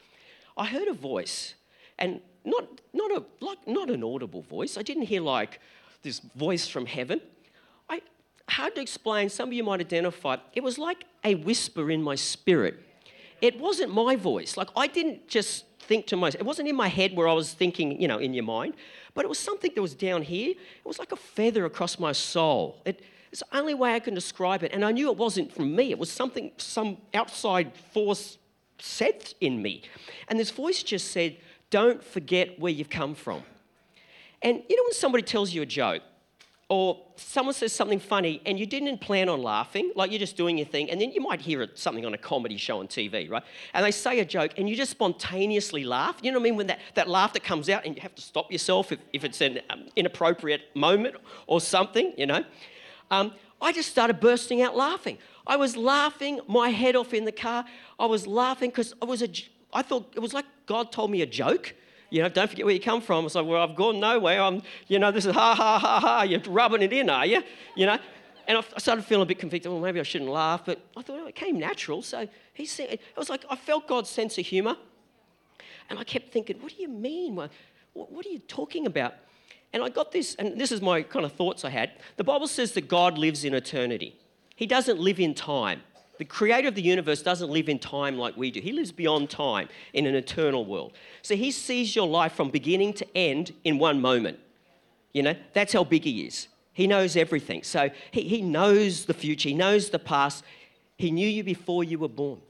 I 0.56 0.66
heard 0.66 0.88
a 0.88 0.92
voice. 0.92 1.54
And 1.98 2.20
not, 2.44 2.80
not, 2.92 3.10
a, 3.10 3.22
like, 3.40 3.66
not 3.66 3.90
an 3.90 4.02
audible 4.02 4.42
voice. 4.42 4.76
I 4.76 4.82
didn't 4.82 5.04
hear 5.04 5.20
like, 5.20 5.60
this 6.02 6.20
voice 6.34 6.66
from 6.66 6.86
heaven. 6.86 7.20
I, 7.88 8.02
hard 8.48 8.74
to 8.76 8.80
explain, 8.80 9.28
some 9.28 9.48
of 9.48 9.52
you 9.52 9.64
might 9.64 9.80
identify. 9.80 10.36
It 10.54 10.62
was 10.62 10.78
like 10.78 11.04
a 11.24 11.34
whisper 11.34 11.90
in 11.90 12.02
my 12.02 12.14
spirit. 12.14 12.80
It 13.40 13.58
wasn't 13.58 13.92
my 13.92 14.16
voice. 14.16 14.56
Like 14.56 14.68
I 14.76 14.86
didn't 14.86 15.28
just 15.28 15.64
think 15.80 16.06
to 16.06 16.16
myself, 16.16 16.40
it 16.40 16.46
wasn't 16.46 16.68
in 16.68 16.76
my 16.76 16.88
head 16.88 17.14
where 17.14 17.28
I 17.28 17.32
was 17.32 17.52
thinking, 17.52 18.00
you 18.00 18.08
know, 18.08 18.18
in 18.18 18.32
your 18.32 18.44
mind, 18.44 18.74
but 19.14 19.24
it 19.24 19.28
was 19.28 19.38
something 19.38 19.70
that 19.74 19.82
was 19.82 19.94
down 19.94 20.22
here. 20.22 20.50
It 20.50 20.86
was 20.86 20.98
like 20.98 21.12
a 21.12 21.16
feather 21.16 21.64
across 21.64 21.98
my 21.98 22.12
soul. 22.12 22.80
It, 22.84 23.02
it's 23.30 23.40
the 23.40 23.56
only 23.56 23.74
way 23.74 23.94
I 23.94 24.00
can 24.00 24.14
describe 24.14 24.62
it. 24.62 24.72
And 24.72 24.84
I 24.84 24.92
knew 24.92 25.10
it 25.10 25.16
wasn't 25.16 25.52
from 25.52 25.74
me, 25.74 25.90
it 25.90 25.98
was 25.98 26.10
something, 26.10 26.52
some 26.56 26.98
outside 27.12 27.72
force 27.92 28.38
set 28.84 29.34
in 29.40 29.60
me. 29.62 29.82
And 30.28 30.38
this 30.38 30.50
voice 30.50 30.82
just 30.82 31.10
said, 31.10 31.36
Don't 31.70 32.02
forget 32.02 32.58
where 32.58 32.72
you've 32.72 32.90
come 32.90 33.14
from. 33.14 33.42
And 34.42 34.62
you 34.68 34.76
know 34.76 34.82
when 34.84 34.92
somebody 34.92 35.22
tells 35.22 35.52
you 35.52 35.62
a 35.62 35.66
joke, 35.66 36.02
or 36.68 36.98
someone 37.16 37.54
says 37.54 37.72
something 37.72 38.00
funny 38.00 38.40
and 38.46 38.58
you 38.58 38.66
didn't 38.66 39.00
plan 39.00 39.28
on 39.28 39.42
laughing, 39.42 39.92
like 39.94 40.10
you're 40.10 40.18
just 40.18 40.36
doing 40.36 40.56
your 40.58 40.66
thing, 40.66 40.90
and 40.90 41.00
then 41.00 41.12
you 41.12 41.20
might 41.20 41.40
hear 41.40 41.68
something 41.74 42.06
on 42.06 42.14
a 42.14 42.18
comedy 42.18 42.56
show 42.56 42.80
on 42.80 42.88
TV, 42.88 43.30
right? 43.30 43.42
And 43.74 43.84
they 43.84 43.90
say 43.90 44.20
a 44.20 44.24
joke 44.24 44.52
and 44.56 44.68
you 44.68 44.74
just 44.74 44.90
spontaneously 44.90 45.84
laugh. 45.84 46.18
You 46.22 46.32
know 46.32 46.38
what 46.38 46.42
I 46.42 46.50
mean? 46.50 46.56
When 46.56 46.66
that, 46.68 46.80
that 46.94 47.08
laughter 47.08 47.38
comes 47.38 47.68
out 47.68 47.84
and 47.84 47.94
you 47.94 48.02
have 48.02 48.14
to 48.14 48.22
stop 48.22 48.50
yourself 48.50 48.92
if, 48.92 48.98
if 49.12 49.24
it's 49.24 49.40
an 49.40 49.60
um, 49.70 49.84
inappropriate 49.94 50.74
moment 50.74 51.16
or 51.46 51.60
something, 51.60 52.12
you 52.16 52.26
know? 52.26 52.44
Um, 53.10 53.32
I 53.60 53.72
just 53.72 53.90
started 53.90 54.20
bursting 54.20 54.62
out 54.62 54.76
laughing. 54.76 55.18
I 55.46 55.56
was 55.56 55.76
laughing 55.76 56.40
my 56.48 56.70
head 56.70 56.96
off 56.96 57.12
in 57.12 57.24
the 57.24 57.32
car. 57.32 57.64
I 57.98 58.06
was 58.06 58.26
laughing 58.26 58.70
because 58.70 58.94
I 59.02 59.04
was 59.04 59.22
a, 59.22 59.28
I 59.72 59.82
thought 59.82 60.12
it 60.14 60.20
was 60.20 60.32
like 60.32 60.46
God 60.66 60.92
told 60.92 61.10
me 61.10 61.22
a 61.22 61.26
joke 61.26 61.74
you 62.14 62.22
know, 62.22 62.28
don't 62.28 62.48
forget 62.48 62.64
where 62.64 62.72
you 62.72 62.80
come 62.80 63.00
from. 63.00 63.26
It's 63.26 63.34
like, 63.34 63.44
well, 63.44 63.60
I've 63.60 63.74
gone 63.74 63.98
nowhere. 63.98 64.40
I'm, 64.40 64.62
you 64.86 65.00
know, 65.00 65.10
this 65.10 65.26
is 65.26 65.34
ha 65.34 65.52
ha 65.56 65.80
ha 65.80 65.98
ha. 65.98 66.22
You're 66.22 66.38
rubbing 66.42 66.82
it 66.82 66.92
in, 66.92 67.10
are 67.10 67.26
you? 67.26 67.42
You 67.74 67.86
know, 67.86 67.98
and 68.46 68.58
I 68.58 68.78
started 68.78 69.04
feeling 69.04 69.24
a 69.24 69.26
bit 69.26 69.40
convicted. 69.40 69.72
Well, 69.72 69.80
maybe 69.80 69.98
I 69.98 70.04
shouldn't 70.04 70.30
laugh, 70.30 70.62
but 70.64 70.80
I 70.96 71.02
thought 71.02 71.18
oh, 71.20 71.26
it 71.26 71.34
came 71.34 71.58
natural. 71.58 72.02
So 72.02 72.28
he 72.52 72.66
said, 72.66 72.90
it 72.90 73.00
was 73.16 73.28
like 73.28 73.44
I 73.50 73.56
felt 73.56 73.88
God's 73.88 74.10
sense 74.10 74.38
of 74.38 74.46
humor, 74.46 74.76
and 75.90 75.98
I 75.98 76.04
kept 76.04 76.32
thinking, 76.32 76.60
what 76.60 76.76
do 76.76 76.80
you 76.80 76.88
mean? 76.88 77.34
What, 77.34 77.50
what 77.94 78.24
are 78.24 78.30
you 78.30 78.38
talking 78.38 78.86
about? 78.86 79.14
And 79.72 79.82
I 79.82 79.88
got 79.88 80.12
this, 80.12 80.36
and 80.36 80.60
this 80.60 80.70
is 80.70 80.80
my 80.80 81.02
kind 81.02 81.24
of 81.24 81.32
thoughts 81.32 81.64
I 81.64 81.70
had. 81.70 81.92
The 82.16 82.22
Bible 82.22 82.46
says 82.46 82.72
that 82.72 82.86
God 82.86 83.18
lives 83.18 83.44
in 83.44 83.54
eternity. 83.54 84.16
He 84.54 84.66
doesn't 84.66 85.00
live 85.00 85.20
in 85.20 85.34
time. 85.34 85.82
The 86.18 86.24
creator 86.24 86.68
of 86.68 86.76
the 86.76 86.82
universe 86.82 87.22
doesn't 87.22 87.50
live 87.50 87.68
in 87.68 87.78
time 87.78 88.16
like 88.16 88.36
we 88.36 88.50
do. 88.50 88.60
He 88.60 88.72
lives 88.72 88.92
beyond 88.92 89.30
time 89.30 89.68
in 89.92 90.06
an 90.06 90.14
eternal 90.14 90.64
world. 90.64 90.92
So 91.22 91.34
he 91.34 91.50
sees 91.50 91.96
your 91.96 92.06
life 92.06 92.32
from 92.34 92.50
beginning 92.50 92.92
to 92.94 93.16
end 93.16 93.52
in 93.64 93.78
one 93.78 94.00
moment. 94.00 94.38
You 95.12 95.24
know, 95.24 95.34
that's 95.52 95.72
how 95.72 95.82
big 95.82 96.04
he 96.04 96.26
is. 96.26 96.48
He 96.72 96.86
knows 96.86 97.16
everything. 97.16 97.62
So 97.62 97.90
he, 98.10 98.22
he 98.22 98.42
knows 98.42 99.06
the 99.06 99.14
future, 99.14 99.48
he 99.48 99.54
knows 99.54 99.90
the 99.90 99.98
past. 99.98 100.44
He 100.96 101.10
knew 101.10 101.28
you 101.28 101.42
before 101.42 101.82
you 101.82 101.98
were 101.98 102.08
born. 102.08 102.40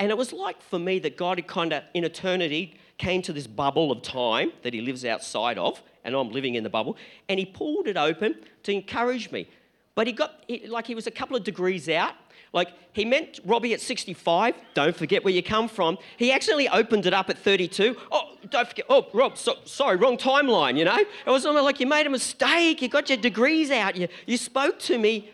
And 0.00 0.10
it 0.10 0.18
was 0.18 0.32
like 0.32 0.60
for 0.60 0.78
me 0.78 0.98
that 1.00 1.16
God 1.16 1.38
had 1.38 1.46
kind 1.46 1.72
of, 1.72 1.84
in 1.94 2.04
eternity, 2.04 2.74
came 2.98 3.22
to 3.22 3.32
this 3.32 3.46
bubble 3.46 3.92
of 3.92 4.02
time 4.02 4.52
that 4.62 4.74
he 4.74 4.80
lives 4.80 5.04
outside 5.04 5.58
of, 5.58 5.82
and 6.04 6.14
I'm 6.14 6.30
living 6.30 6.56
in 6.56 6.64
the 6.64 6.70
bubble, 6.70 6.96
and 7.28 7.38
he 7.38 7.46
pulled 7.46 7.86
it 7.86 7.96
open 7.96 8.36
to 8.64 8.72
encourage 8.72 9.30
me. 9.30 9.48
But 9.96 10.06
he 10.06 10.12
got, 10.12 10.44
like, 10.68 10.86
he 10.86 10.94
was 10.94 11.08
a 11.08 11.10
couple 11.10 11.36
of 11.36 11.42
degrees 11.42 11.88
out, 11.88 12.14
like, 12.52 12.68
he 12.92 13.04
meant 13.04 13.40
Robbie 13.44 13.74
at 13.74 13.80
65, 13.80 14.54
don't 14.72 14.96
forget 14.96 15.24
where 15.24 15.34
you 15.34 15.42
come 15.42 15.68
from. 15.68 15.98
He 16.16 16.32
accidentally 16.32 16.68
opened 16.68 17.04
it 17.04 17.12
up 17.12 17.28
at 17.28 17.36
32. 17.38 17.96
Oh, 18.12 18.36
don't 18.50 18.68
forget, 18.68 18.86
oh, 18.88 19.06
Rob, 19.12 19.36
so, 19.36 19.56
sorry, 19.64 19.96
wrong 19.96 20.16
timeline, 20.16 20.78
you 20.78 20.84
know? 20.84 20.96
It 20.96 21.30
was 21.30 21.44
almost 21.44 21.64
like 21.64 21.80
you 21.80 21.86
made 21.86 22.06
a 22.06 22.10
mistake, 22.10 22.80
you 22.80 22.88
got 22.88 23.08
your 23.08 23.18
degrees 23.18 23.70
out, 23.70 23.96
you, 23.96 24.08
you 24.26 24.36
spoke 24.36 24.78
to 24.80 24.96
me 24.96 25.30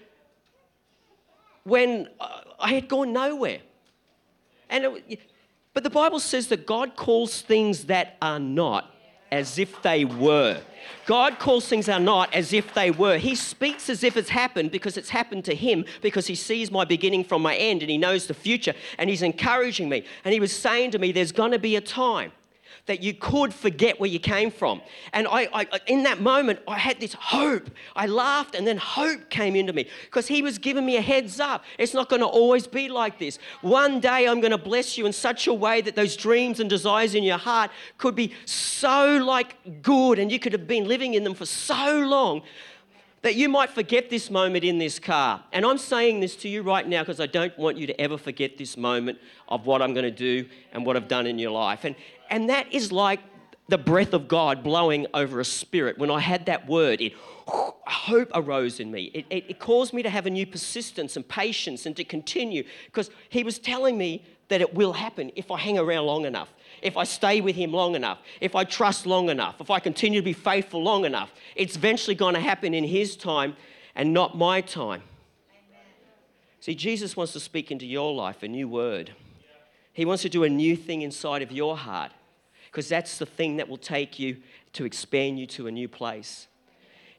when 1.64 2.08
uh, 2.18 2.40
I 2.58 2.72
had 2.72 2.88
gone 2.88 3.12
nowhere. 3.12 3.60
And 4.70 5.00
it, 5.06 5.20
but 5.74 5.84
the 5.84 5.90
Bible 5.90 6.20
says 6.20 6.48
that 6.48 6.66
God 6.66 6.96
calls 6.96 7.40
things 7.40 7.84
that 7.84 8.16
are 8.22 8.38
not 8.40 8.91
as 9.32 9.58
if 9.58 9.82
they 9.82 10.04
were. 10.04 10.60
God 11.06 11.40
calls 11.40 11.66
things 11.66 11.88
are 11.88 11.98
not 11.98 12.32
as 12.32 12.52
if 12.52 12.74
they 12.74 12.92
were. 12.92 13.18
He 13.18 13.34
speaks 13.34 13.90
as 13.90 14.04
if 14.04 14.16
it's 14.16 14.28
happened 14.28 14.70
because 14.70 14.96
it's 14.96 15.08
happened 15.08 15.44
to 15.46 15.54
him 15.54 15.84
because 16.00 16.28
he 16.28 16.36
sees 16.36 16.70
my 16.70 16.84
beginning 16.84 17.24
from 17.24 17.42
my 17.42 17.56
end 17.56 17.82
and 17.82 17.90
he 17.90 17.98
knows 17.98 18.26
the 18.26 18.34
future 18.34 18.74
and 18.98 19.10
he's 19.10 19.22
encouraging 19.22 19.88
me. 19.88 20.04
And 20.24 20.32
he 20.32 20.38
was 20.38 20.54
saying 20.54 20.92
to 20.92 20.98
me, 21.00 21.10
There's 21.10 21.32
going 21.32 21.50
to 21.50 21.58
be 21.58 21.74
a 21.74 21.80
time 21.80 22.30
that 22.86 23.02
you 23.02 23.14
could 23.14 23.54
forget 23.54 24.00
where 24.00 24.10
you 24.10 24.18
came 24.18 24.50
from. 24.50 24.82
And 25.12 25.28
I, 25.28 25.48
I, 25.52 25.80
in 25.86 26.02
that 26.02 26.20
moment, 26.20 26.58
I 26.66 26.78
had 26.78 26.98
this 26.98 27.14
hope. 27.14 27.70
I 27.94 28.06
laughed, 28.06 28.54
and 28.54 28.66
then 28.66 28.76
hope 28.76 29.30
came 29.30 29.54
into 29.54 29.72
me 29.72 29.88
because 30.04 30.26
he 30.26 30.42
was 30.42 30.58
giving 30.58 30.84
me 30.84 30.96
a 30.96 31.00
heads 31.00 31.38
up. 31.38 31.64
It's 31.78 31.94
not 31.94 32.08
going 32.08 32.20
to 32.20 32.26
always 32.26 32.66
be 32.66 32.88
like 32.88 33.18
this. 33.18 33.38
One 33.60 34.00
day, 34.00 34.26
I'm 34.26 34.40
going 34.40 34.50
to 34.50 34.58
bless 34.58 34.98
you 34.98 35.06
in 35.06 35.12
such 35.12 35.46
a 35.46 35.54
way 35.54 35.80
that 35.80 35.94
those 35.94 36.16
dreams 36.16 36.58
and 36.58 36.68
desires 36.68 37.14
in 37.14 37.22
your 37.22 37.38
heart 37.38 37.70
could 37.98 38.16
be 38.16 38.34
so 38.46 39.22
like 39.24 39.82
good, 39.82 40.18
and 40.18 40.32
you 40.32 40.40
could 40.40 40.52
have 40.52 40.66
been 40.66 40.88
living 40.88 41.14
in 41.14 41.22
them 41.22 41.34
for 41.34 41.46
so 41.46 42.00
long 42.00 42.42
that 43.22 43.36
you 43.36 43.48
might 43.48 43.70
forget 43.70 44.10
this 44.10 44.30
moment 44.30 44.64
in 44.64 44.78
this 44.78 44.98
car. 44.98 45.42
And 45.52 45.64
I'm 45.64 45.78
saying 45.78 46.20
this 46.20 46.36
to 46.36 46.48
you 46.48 46.62
right 46.62 46.86
now 46.86 47.02
because 47.02 47.20
I 47.20 47.26
don't 47.26 47.56
want 47.56 47.76
you 47.76 47.86
to 47.86 48.00
ever 48.00 48.18
forget 48.18 48.58
this 48.58 48.76
moment 48.76 49.18
of 49.48 49.64
what 49.64 49.80
I'm 49.80 49.94
going 49.94 50.04
to 50.04 50.10
do 50.10 50.48
and 50.72 50.84
what 50.84 50.96
I've 50.96 51.08
done 51.08 51.26
in 51.26 51.38
your 51.38 51.52
life. 51.52 51.84
And, 51.84 51.94
and 52.30 52.50
that 52.50 52.72
is 52.72 52.90
like 52.90 53.20
the 53.68 53.78
breath 53.78 54.12
of 54.12 54.26
God 54.26 54.64
blowing 54.64 55.06
over 55.14 55.38
a 55.38 55.44
spirit. 55.44 55.98
When 55.98 56.10
I 56.10 56.18
had 56.18 56.46
that 56.46 56.66
word, 56.68 57.00
it 57.00 57.14
hope 57.46 58.30
arose 58.34 58.80
in 58.80 58.90
me. 58.90 59.10
It, 59.14 59.26
it, 59.30 59.44
it, 59.48 59.58
caused 59.58 59.92
me 59.92 60.02
to 60.02 60.10
have 60.10 60.26
a 60.26 60.30
new 60.30 60.46
persistence 60.46 61.16
and 61.16 61.26
patience 61.26 61.86
and 61.86 61.96
to 61.96 62.04
continue 62.04 62.64
because 62.86 63.10
he 63.28 63.42
was 63.44 63.58
telling 63.58 63.96
me 63.96 64.24
that 64.48 64.60
it 64.60 64.74
will 64.74 64.92
happen 64.92 65.30
if 65.36 65.50
I 65.50 65.58
hang 65.58 65.78
around 65.78 66.06
long 66.06 66.24
enough, 66.24 66.52
if 66.82 66.96
I 66.96 67.04
stay 67.04 67.40
with 67.40 67.56
him 67.56 67.72
long 67.72 67.94
enough, 67.94 68.18
if 68.40 68.54
I 68.54 68.64
trust 68.64 69.06
long 69.06 69.28
enough, 69.28 69.60
if 69.60 69.70
I 69.70 69.78
continue 69.78 70.20
to 70.20 70.24
be 70.24 70.32
faithful 70.32 70.82
long 70.82 71.04
enough. 71.04 71.32
It's 71.54 71.76
eventually 71.76 72.14
going 72.14 72.34
to 72.34 72.40
happen 72.40 72.74
in 72.74 72.84
his 72.84 73.16
time 73.16 73.56
and 73.94 74.12
not 74.12 74.36
my 74.36 74.60
time. 74.60 75.02
Amen. 75.50 75.84
See, 76.60 76.74
Jesus 76.74 77.16
wants 77.16 77.32
to 77.34 77.40
speak 77.40 77.70
into 77.70 77.86
your 77.86 78.12
life 78.12 78.42
a 78.42 78.48
new 78.48 78.68
word. 78.68 79.12
He 79.92 80.04
wants 80.04 80.22
to 80.22 80.28
do 80.28 80.44
a 80.44 80.48
new 80.48 80.76
thing 80.76 81.02
inside 81.02 81.42
of 81.42 81.52
your 81.52 81.76
heart 81.76 82.12
because 82.66 82.88
that's 82.88 83.18
the 83.18 83.26
thing 83.26 83.56
that 83.58 83.68
will 83.68 83.76
take 83.76 84.18
you 84.18 84.38
to 84.72 84.84
expand 84.84 85.38
you 85.38 85.46
to 85.46 85.66
a 85.66 85.70
new 85.70 85.88
place. 85.88 86.48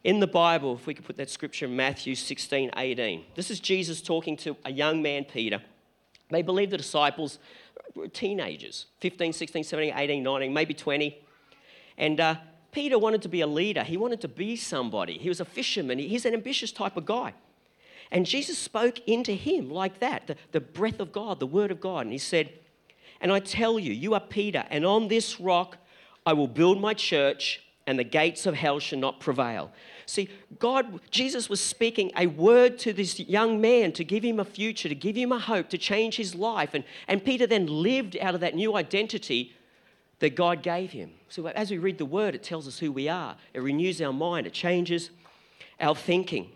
In 0.03 0.19
the 0.19 0.27
Bible, 0.27 0.75
if 0.75 0.85
we 0.85 0.93
could 0.93 1.05
put 1.05 1.15
that 1.17 1.29
scripture 1.29 1.65
in 1.65 1.75
Matthew 1.75 2.15
16 2.15 2.71
18, 2.75 3.23
this 3.35 3.49
is 3.49 3.59
Jesus 3.59 4.01
talking 4.01 4.35
to 4.37 4.57
a 4.65 4.71
young 4.71 5.01
man, 5.01 5.23
Peter. 5.23 5.61
They 6.29 6.41
believe 6.41 6.71
the 6.71 6.77
disciples 6.77 7.37
teenagers 8.13 8.87
15, 8.99 9.33
16, 9.33 9.63
17, 9.63 9.93
18, 9.95 10.23
19, 10.23 10.53
maybe 10.53 10.73
20. 10.73 11.17
And 11.97 12.19
uh, 12.19 12.35
Peter 12.71 12.97
wanted 12.97 13.21
to 13.21 13.29
be 13.29 13.41
a 13.41 13.47
leader, 13.47 13.83
he 13.83 13.97
wanted 13.97 14.21
to 14.21 14.27
be 14.27 14.55
somebody. 14.55 15.17
He 15.17 15.29
was 15.29 15.39
a 15.39 15.45
fisherman, 15.45 15.99
he's 15.99 16.25
an 16.25 16.33
ambitious 16.33 16.71
type 16.71 16.97
of 16.97 17.05
guy. 17.05 17.33
And 18.11 18.25
Jesus 18.25 18.57
spoke 18.57 18.99
into 19.07 19.31
him 19.31 19.69
like 19.69 19.99
that 19.99 20.27
the, 20.27 20.35
the 20.51 20.59
breath 20.59 20.99
of 20.99 21.11
God, 21.11 21.39
the 21.39 21.47
word 21.47 21.71
of 21.71 21.81
God. 21.81 22.01
And 22.01 22.11
he 22.11 22.19
said, 22.19 22.51
And 23.19 23.31
I 23.31 23.39
tell 23.39 23.79
you, 23.79 23.91
you 23.91 24.13
are 24.13 24.19
Peter, 24.19 24.65
and 24.69 24.85
on 24.85 25.07
this 25.07 25.39
rock 25.39 25.77
I 26.25 26.33
will 26.33 26.47
build 26.47 26.79
my 26.79 26.93
church, 26.93 27.62
and 27.85 27.99
the 27.99 28.03
gates 28.03 28.45
of 28.45 28.55
hell 28.55 28.79
shall 28.79 28.99
not 28.99 29.19
prevail. 29.19 29.71
See, 30.05 30.29
God, 30.59 30.99
Jesus 31.11 31.49
was 31.49 31.59
speaking 31.59 32.11
a 32.17 32.27
word 32.27 32.77
to 32.79 32.93
this 32.93 33.19
young 33.19 33.59
man 33.59 33.91
to 33.93 34.03
give 34.03 34.23
him 34.23 34.39
a 34.39 34.45
future, 34.45 34.89
to 34.89 34.95
give 34.95 35.15
him 35.15 35.31
a 35.31 35.39
hope, 35.39 35.69
to 35.69 35.77
change 35.77 36.17
his 36.17 36.35
life. 36.35 36.73
And, 36.73 36.83
and 37.07 37.23
Peter 37.23 37.47
then 37.47 37.67
lived 37.67 38.17
out 38.17 38.35
of 38.35 38.41
that 38.41 38.55
new 38.55 38.75
identity 38.75 39.53
that 40.19 40.35
God 40.35 40.63
gave 40.63 40.91
him. 40.91 41.11
So 41.29 41.47
as 41.47 41.71
we 41.71 41.77
read 41.77 41.97
the 41.97 42.05
word, 42.05 42.35
it 42.35 42.43
tells 42.43 42.67
us 42.67 42.79
who 42.79 42.91
we 42.91 43.09
are, 43.09 43.35
it 43.53 43.59
renews 43.59 44.01
our 44.01 44.13
mind, 44.13 44.47
it 44.47 44.53
changes 44.53 45.09
our 45.79 45.95
thinking. 45.95 46.49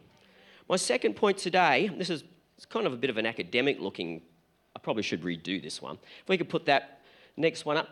My 0.70 0.76
second 0.76 1.16
point 1.16 1.38
today, 1.38 1.90
this 1.98 2.10
is 2.10 2.24
kind 2.70 2.86
of 2.86 2.94
a 2.94 2.98
bit 2.98 3.10
of 3.10 3.18
an 3.18 3.26
academic 3.26 3.80
looking, 3.80 4.22
I 4.76 4.80
probably 4.80 5.04
should 5.04 5.24
redo 5.24 5.62
this 5.62 5.82
one. 5.82 5.98
If 6.24 6.30
we 6.30 6.38
could 6.38 6.50
put 6.50 6.66
that 6.66 7.02
next 7.38 7.66
one 7.66 7.78
up. 7.78 7.90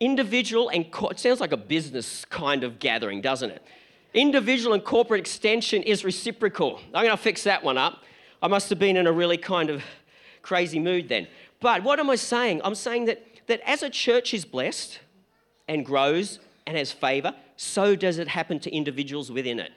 Individual 0.00 0.70
and, 0.70 0.90
co- 0.90 1.08
it 1.08 1.20
sounds 1.20 1.40
like 1.40 1.52
a 1.52 1.56
business 1.56 2.24
kind 2.24 2.64
of 2.64 2.78
gathering, 2.78 3.20
doesn't 3.20 3.50
it? 3.50 3.62
Individual 4.14 4.74
and 4.74 4.82
corporate 4.82 5.20
extension 5.20 5.82
is 5.82 6.04
reciprocal. 6.04 6.80
I'm 6.94 7.04
going 7.04 7.10
to 7.10 7.22
fix 7.22 7.44
that 7.44 7.62
one 7.62 7.78
up. 7.78 8.02
I 8.42 8.48
must 8.48 8.70
have 8.70 8.78
been 8.78 8.96
in 8.96 9.06
a 9.06 9.12
really 9.12 9.36
kind 9.36 9.70
of 9.70 9.84
crazy 10.42 10.78
mood 10.78 11.08
then. 11.08 11.28
But 11.60 11.84
what 11.84 12.00
am 12.00 12.08
I 12.08 12.16
saying? 12.16 12.62
I'm 12.64 12.74
saying 12.74 13.04
that, 13.04 13.22
that 13.46 13.60
as 13.68 13.82
a 13.82 13.90
church 13.90 14.32
is 14.32 14.44
blessed 14.44 14.98
and 15.68 15.84
grows 15.84 16.40
and 16.66 16.76
has 16.76 16.90
favor, 16.90 17.34
so 17.56 17.94
does 17.94 18.18
it 18.18 18.26
happen 18.26 18.58
to 18.60 18.74
individuals 18.74 19.30
within 19.30 19.60
it. 19.60 19.72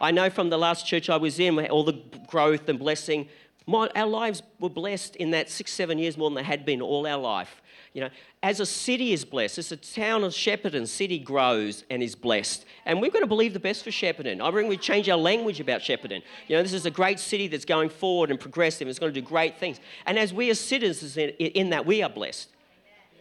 I 0.00 0.12
know 0.12 0.30
from 0.30 0.50
the 0.50 0.58
last 0.58 0.86
church 0.86 1.10
I 1.10 1.16
was 1.16 1.40
in, 1.40 1.58
all 1.66 1.82
the 1.82 2.00
growth 2.28 2.68
and 2.68 2.78
blessing, 2.78 3.28
my, 3.66 3.90
our 3.96 4.06
lives 4.06 4.42
were 4.60 4.70
blessed 4.70 5.16
in 5.16 5.32
that 5.32 5.50
six, 5.50 5.72
seven 5.72 5.98
years 5.98 6.16
more 6.16 6.30
than 6.30 6.36
they 6.36 6.44
had 6.44 6.64
been 6.64 6.80
all 6.80 7.06
our 7.06 7.18
life. 7.18 7.60
You 7.96 8.02
know, 8.02 8.10
as 8.42 8.60
a 8.60 8.66
city 8.66 9.14
is 9.14 9.24
blessed, 9.24 9.56
as 9.56 9.72
a 9.72 9.76
town 9.78 10.22
of 10.22 10.34
Shepparton 10.34 10.86
city 10.86 11.18
grows 11.18 11.82
and 11.88 12.02
is 12.02 12.14
blessed, 12.14 12.66
and 12.84 13.00
we've 13.00 13.10
got 13.10 13.20
to 13.20 13.26
believe 13.26 13.54
the 13.54 13.58
best 13.58 13.82
for 13.82 13.88
Shepparton. 13.88 14.42
I 14.42 14.50
bring 14.50 14.68
we 14.68 14.76
change 14.76 15.08
our 15.08 15.16
language 15.16 15.60
about 15.60 15.80
Shepparton. 15.80 16.20
You 16.46 16.56
know, 16.56 16.62
this 16.62 16.74
is 16.74 16.84
a 16.84 16.90
great 16.90 17.18
city 17.18 17.48
that's 17.48 17.64
going 17.64 17.88
forward 17.88 18.30
and 18.30 18.38
progressive. 18.38 18.86
It's 18.86 18.98
going 18.98 19.14
to 19.14 19.18
do 19.18 19.26
great 19.26 19.56
things. 19.56 19.80
And 20.04 20.18
as 20.18 20.34
we 20.34 20.50
as 20.50 20.60
citizens 20.60 21.16
in, 21.16 21.30
in 21.30 21.70
that, 21.70 21.86
we 21.86 22.02
are 22.02 22.10
blessed. 22.10 22.50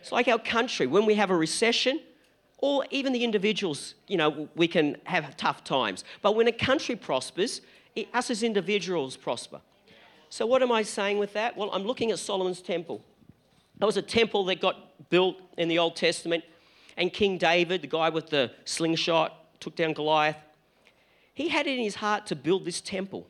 It's 0.02 0.12
like 0.12 0.28
our 0.28 0.40
country. 0.40 0.88
When 0.88 1.06
we 1.06 1.14
have 1.14 1.30
a 1.30 1.38
recession, 1.38 2.02
or 2.58 2.86
even 2.92 3.14
the 3.14 3.24
individuals, 3.24 3.96
you 4.10 4.18
know, 4.18 4.50
we 4.58 4.68
can 4.68 4.98
have 5.06 5.38
tough 5.38 5.64
times. 5.64 6.04
But 6.22 6.36
when 6.36 6.50
a 6.50 6.52
country 6.52 6.98
prospers, 6.98 7.62
it, 7.96 8.10
us 8.14 8.30
as 8.30 8.44
individuals 8.44 9.16
prosper. 9.16 9.62
So, 10.30 10.46
what 10.46 10.62
am 10.62 10.74
I 10.74 10.84
saying 10.84 11.18
with 11.18 11.32
that? 11.32 11.56
Well, 11.56 11.70
I'm 11.72 11.84
looking 11.84 12.12
at 12.12 12.20
Solomon's 12.20 12.62
temple. 12.62 13.02
That 13.78 13.86
was 13.86 13.98
a 13.98 14.02
temple 14.02 14.46
that 14.46 14.62
got 14.62 15.10
built 15.10 15.38
in 15.58 15.68
the 15.68 15.80
Old 15.80 15.96
Testament. 15.96 16.44
And 16.98 17.12
King 17.12 17.38
David, 17.38 17.82
the 17.82 17.88
guy 17.88 18.10
with 18.10 18.30
the 18.30 18.52
slingshot, 18.64 19.60
took 19.60 19.76
down 19.76 19.94
Goliath. 19.94 20.38
He 21.34 21.50
had 21.50 21.68
it 21.68 21.78
in 21.78 21.84
his 21.84 21.96
heart 21.96 22.26
to 22.28 22.36
build 22.36 22.64
this 22.66 22.80
temple 22.80 23.28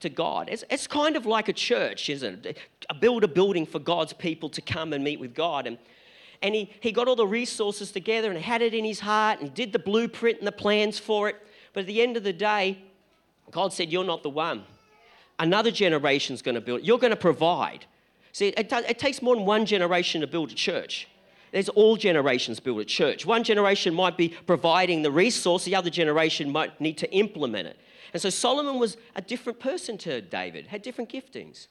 to 0.00 0.08
God. 0.08 0.48
It's, 0.50 0.64
it's 0.70 0.86
kind 0.86 1.16
of 1.16 1.26
like 1.26 1.48
a 1.48 1.52
church, 1.52 2.08
isn't 2.08 2.46
it? 2.46 2.58
A 2.88 2.94
build 2.94 3.24
a 3.24 3.28
building 3.28 3.66
for 3.66 3.80
God's 3.80 4.12
people 4.12 4.48
to 4.50 4.60
come 4.60 4.92
and 4.92 5.02
meet 5.02 5.18
with 5.18 5.34
God. 5.34 5.66
And, 5.66 5.78
and 6.40 6.54
he, 6.54 6.70
he 6.80 6.92
got 6.92 7.08
all 7.08 7.16
the 7.16 7.26
resources 7.26 7.90
together 7.90 8.30
and 8.30 8.38
had 8.38 8.62
it 8.62 8.74
in 8.74 8.84
his 8.84 9.00
heart 9.00 9.40
and 9.40 9.52
did 9.52 9.72
the 9.72 9.78
blueprint 9.78 10.38
and 10.38 10.46
the 10.46 10.52
plans 10.52 10.98
for 10.98 11.28
it. 11.28 11.36
But 11.72 11.80
at 11.80 11.86
the 11.86 12.00
end 12.00 12.16
of 12.16 12.22
the 12.22 12.32
day, 12.32 12.78
God 13.50 13.72
said, 13.72 13.90
You're 13.90 14.04
not 14.04 14.22
the 14.22 14.30
one. 14.30 14.64
Another 15.40 15.70
generation's 15.70 16.42
going 16.42 16.54
to 16.54 16.60
build. 16.60 16.82
You're 16.84 16.98
going 16.98 17.10
to 17.10 17.16
provide. 17.16 17.86
See, 18.38 18.50
it, 18.56 18.72
it 18.72 19.00
takes 19.00 19.20
more 19.20 19.34
than 19.34 19.44
one 19.44 19.66
generation 19.66 20.20
to 20.20 20.28
build 20.28 20.52
a 20.52 20.54
church. 20.54 21.08
There's 21.50 21.68
all 21.70 21.96
generations 21.96 22.60
build 22.60 22.78
a 22.78 22.84
church. 22.84 23.26
One 23.26 23.42
generation 23.42 23.92
might 23.92 24.16
be 24.16 24.28
providing 24.28 25.02
the 25.02 25.10
resource, 25.10 25.64
the 25.64 25.74
other 25.74 25.90
generation 25.90 26.52
might 26.52 26.80
need 26.80 26.98
to 26.98 27.12
implement 27.12 27.66
it. 27.66 27.76
And 28.12 28.22
so 28.22 28.30
Solomon 28.30 28.78
was 28.78 28.96
a 29.16 29.20
different 29.20 29.58
person 29.58 29.98
to 29.98 30.20
David, 30.20 30.68
had 30.68 30.82
different 30.82 31.10
giftings. 31.10 31.66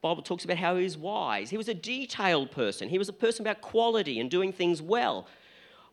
Bible 0.00 0.22
talks 0.22 0.42
about 0.42 0.56
how 0.56 0.74
he 0.76 0.84
was 0.84 0.96
wise. 0.96 1.50
He 1.50 1.58
was 1.58 1.68
a 1.68 1.74
detailed 1.74 2.50
person. 2.50 2.88
He 2.88 2.96
was 2.96 3.10
a 3.10 3.12
person 3.12 3.42
about 3.42 3.60
quality 3.60 4.20
and 4.20 4.30
doing 4.30 4.54
things 4.54 4.80
well. 4.80 5.26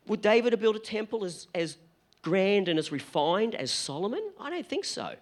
Would 0.06 0.22
David 0.22 0.54
have 0.54 0.60
built 0.60 0.76
a 0.76 0.78
temple 0.78 1.22
as, 1.26 1.48
as 1.54 1.76
grand 2.22 2.68
and 2.68 2.78
as 2.78 2.90
refined 2.90 3.54
as 3.54 3.70
Solomon? 3.70 4.22
I 4.40 4.48
don't 4.48 4.66
think 4.66 4.86
so. 4.86 5.16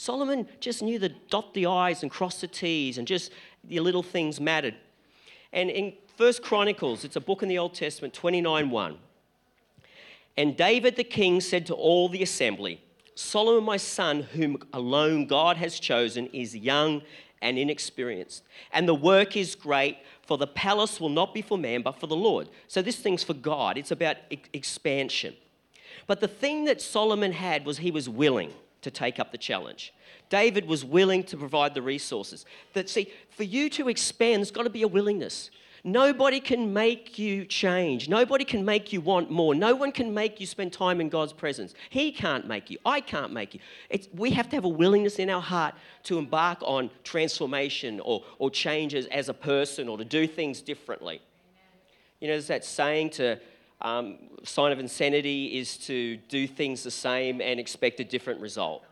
Solomon 0.00 0.48
just 0.60 0.82
knew 0.82 0.98
to 0.98 1.10
dot 1.28 1.52
the 1.52 1.66
I's 1.66 2.02
and 2.02 2.10
cross 2.10 2.40
the 2.40 2.46
T's 2.46 2.96
and 2.96 3.06
just 3.06 3.32
the 3.64 3.80
little 3.80 4.02
things 4.02 4.40
mattered. 4.40 4.74
And 5.52 5.70
in 5.70 5.94
First 6.16 6.42
Chronicles, 6.42 7.04
it's 7.04 7.16
a 7.16 7.20
book 7.20 7.42
in 7.42 7.48
the 7.48 7.58
Old 7.58 7.74
Testament, 7.74 8.14
29 8.14 8.70
1. 8.70 8.98
And 10.36 10.56
David 10.56 10.96
the 10.96 11.04
king 11.04 11.40
said 11.40 11.66
to 11.66 11.74
all 11.74 12.08
the 12.08 12.22
assembly, 12.22 12.80
Solomon, 13.14 13.64
my 13.64 13.76
son, 13.76 14.22
whom 14.22 14.56
alone 14.72 15.26
God 15.26 15.56
has 15.56 15.78
chosen, 15.78 16.26
is 16.28 16.56
young 16.56 17.02
and 17.42 17.58
inexperienced. 17.58 18.44
And 18.72 18.88
the 18.88 18.94
work 18.94 19.36
is 19.36 19.54
great, 19.54 19.98
for 20.22 20.38
the 20.38 20.46
palace 20.46 21.00
will 21.00 21.08
not 21.08 21.34
be 21.34 21.42
for 21.42 21.58
man, 21.58 21.82
but 21.82 21.98
for 21.98 22.06
the 22.06 22.16
Lord. 22.16 22.48
So 22.68 22.82
this 22.82 22.96
thing's 22.96 23.24
for 23.24 23.34
God, 23.34 23.76
it's 23.76 23.90
about 23.90 24.16
expansion. 24.52 25.34
But 26.06 26.20
the 26.20 26.28
thing 26.28 26.64
that 26.64 26.80
Solomon 26.80 27.32
had 27.32 27.64
was 27.64 27.78
he 27.78 27.90
was 27.90 28.08
willing 28.08 28.52
to 28.82 28.90
take 28.90 29.18
up 29.18 29.32
the 29.32 29.38
challenge. 29.38 29.92
David 30.28 30.66
was 30.66 30.84
willing 30.84 31.24
to 31.24 31.36
provide 31.36 31.74
the 31.74 31.82
resources. 31.82 32.46
That 32.72 32.88
see, 32.88 33.12
for 33.30 33.44
you 33.44 33.68
to 33.70 33.88
expand, 33.88 34.40
there's 34.40 34.50
got 34.50 34.62
to 34.62 34.70
be 34.70 34.82
a 34.82 34.88
willingness. 34.88 35.50
Nobody 35.82 36.40
can 36.40 36.74
make 36.74 37.18
you 37.18 37.46
change. 37.46 38.08
Nobody 38.08 38.44
can 38.44 38.64
make 38.64 38.92
you 38.92 39.00
want 39.00 39.30
more. 39.30 39.54
No 39.54 39.74
one 39.74 39.92
can 39.92 40.12
make 40.12 40.38
you 40.38 40.46
spend 40.46 40.74
time 40.74 41.00
in 41.00 41.08
God's 41.08 41.32
presence. 41.32 41.72
He 41.88 42.12
can't 42.12 42.46
make 42.46 42.68
you. 42.70 42.78
I 42.84 43.00
can't 43.00 43.32
make 43.32 43.54
you. 43.54 43.60
It's, 43.88 44.06
we 44.12 44.30
have 44.32 44.48
to 44.50 44.56
have 44.56 44.64
a 44.64 44.68
willingness 44.68 45.18
in 45.18 45.30
our 45.30 45.40
heart 45.40 45.74
to 46.04 46.18
embark 46.18 46.58
on 46.62 46.90
transformation 47.02 47.98
or, 48.00 48.22
or 48.38 48.50
changes 48.50 49.06
as 49.06 49.30
a 49.30 49.34
person 49.34 49.88
or 49.88 49.96
to 49.96 50.04
do 50.04 50.26
things 50.26 50.60
differently. 50.60 51.22
You 52.20 52.28
know, 52.28 52.34
there's 52.34 52.48
that 52.48 52.66
saying 52.66 53.10
to 53.10 53.40
um, 53.82 54.18
sign 54.44 54.72
of 54.72 54.78
insanity 54.78 55.58
is 55.58 55.76
to 55.78 56.16
do 56.28 56.46
things 56.46 56.82
the 56.82 56.90
same 56.90 57.40
and 57.40 57.58
expect 57.58 58.00
a 58.00 58.04
different 58.04 58.40
result. 58.40 58.84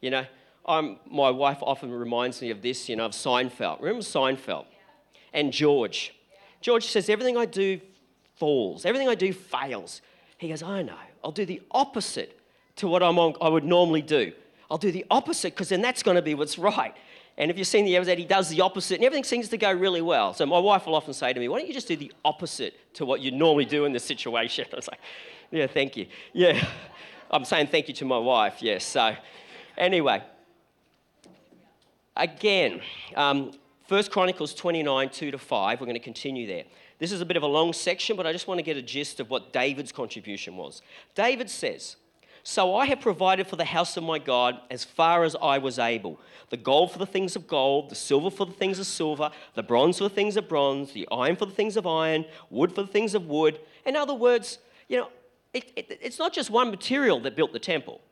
You 0.00 0.10
know, 0.10 0.26
I'm, 0.66 0.98
my 1.10 1.30
wife 1.30 1.58
often 1.60 1.90
reminds 1.90 2.40
me 2.42 2.50
of 2.50 2.62
this, 2.62 2.88
you 2.88 2.96
know, 2.96 3.06
of 3.06 3.12
Seinfeld. 3.12 3.80
Remember 3.80 4.02
Seinfeld? 4.02 4.66
And 5.32 5.52
George. 5.52 6.14
George 6.60 6.86
says, 6.86 7.08
Everything 7.08 7.36
I 7.36 7.46
do 7.46 7.80
falls, 8.36 8.84
everything 8.84 9.08
I 9.08 9.14
do 9.14 9.32
fails. 9.32 10.02
He 10.38 10.48
goes, 10.48 10.62
I 10.62 10.82
know. 10.82 10.98
I'll 11.22 11.32
do 11.32 11.46
the 11.46 11.62
opposite 11.70 12.38
to 12.76 12.88
what 12.88 13.02
I'm 13.02 13.18
on, 13.18 13.34
I 13.40 13.48
would 13.48 13.64
normally 13.64 14.02
do. 14.02 14.32
I'll 14.70 14.78
do 14.78 14.90
the 14.90 15.04
opposite 15.10 15.54
because 15.54 15.68
then 15.68 15.82
that's 15.82 16.02
going 16.02 16.16
to 16.16 16.22
be 16.22 16.34
what's 16.34 16.58
right. 16.58 16.94
And 17.38 17.50
if 17.50 17.56
you've 17.56 17.66
seen 17.66 17.84
the 17.84 17.96
episode, 17.96 18.18
he 18.18 18.24
does 18.24 18.48
the 18.50 18.60
opposite, 18.60 18.96
and 18.96 19.04
everything 19.04 19.24
seems 19.24 19.48
to 19.48 19.56
go 19.56 19.72
really 19.72 20.02
well. 20.02 20.34
So 20.34 20.44
my 20.44 20.58
wife 20.58 20.86
will 20.86 20.94
often 20.94 21.14
say 21.14 21.32
to 21.32 21.40
me, 21.40 21.48
Why 21.48 21.58
don't 21.58 21.68
you 21.68 21.74
just 21.74 21.88
do 21.88 21.96
the 21.96 22.12
opposite 22.24 22.94
to 22.94 23.06
what 23.06 23.20
you 23.20 23.30
normally 23.30 23.64
do 23.64 23.84
in 23.84 23.92
this 23.92 24.04
situation? 24.04 24.66
I 24.72 24.76
was 24.76 24.88
like, 24.88 25.00
Yeah, 25.50 25.66
thank 25.66 25.96
you. 25.96 26.06
Yeah. 26.32 26.64
I'm 27.30 27.46
saying 27.46 27.68
thank 27.68 27.88
you 27.88 27.94
to 27.94 28.04
my 28.04 28.18
wife, 28.18 28.56
yes. 28.60 28.84
So, 28.84 29.16
anyway, 29.78 30.22
again, 32.14 32.82
um, 33.16 33.52
1 33.88 34.04
Chronicles 34.04 34.52
29, 34.54 35.08
2 35.08 35.30
to 35.30 35.38
5, 35.38 35.80
we're 35.80 35.86
going 35.86 35.94
to 35.94 36.00
continue 36.00 36.46
there. 36.46 36.64
This 36.98 37.10
is 37.10 37.22
a 37.22 37.26
bit 37.26 37.38
of 37.38 37.42
a 37.42 37.46
long 37.46 37.72
section, 37.72 38.16
but 38.16 38.26
I 38.26 38.32
just 38.32 38.46
want 38.46 38.58
to 38.58 38.62
get 38.62 38.76
a 38.76 38.82
gist 38.82 39.18
of 39.18 39.30
what 39.30 39.52
David's 39.52 39.92
contribution 39.92 40.56
was. 40.56 40.82
David 41.14 41.48
says, 41.48 41.96
So 42.44 42.74
I 42.74 42.86
have 42.86 43.00
provided 43.00 43.46
for 43.46 43.56
the 43.56 43.64
house 43.64 43.96
of 43.96 44.02
my 44.02 44.18
God 44.18 44.60
as 44.70 44.84
far 44.84 45.22
as 45.22 45.36
I 45.40 45.58
was 45.58 45.78
able 45.78 46.20
the 46.50 46.56
gold 46.58 46.92
for 46.92 46.98
the 46.98 47.06
things 47.06 47.34
of 47.34 47.46
gold, 47.46 47.88
the 47.88 47.94
silver 47.94 48.28
for 48.28 48.44
the 48.44 48.52
things 48.52 48.78
of 48.78 48.84
silver, 48.84 49.30
the 49.54 49.62
bronze 49.62 49.96
for 49.96 50.04
the 50.04 50.10
things 50.10 50.36
of 50.36 50.50
bronze, 50.50 50.92
the 50.92 51.08
iron 51.10 51.34
for 51.34 51.46
the 51.46 51.52
things 51.52 51.78
of 51.78 51.86
iron, 51.86 52.26
wood 52.50 52.74
for 52.74 52.82
the 52.82 52.88
things 52.88 53.14
of 53.14 53.26
wood. 53.26 53.58
In 53.86 53.96
other 53.96 54.12
words, 54.12 54.58
you 54.86 54.98
know, 54.98 55.08
it, 55.54 55.72
it, 55.76 55.98
it's 56.02 56.18
not 56.18 56.34
just 56.34 56.50
one 56.50 56.70
material 56.70 57.20
that 57.20 57.36
built 57.36 57.54
the 57.54 57.58
temple. 57.58 58.02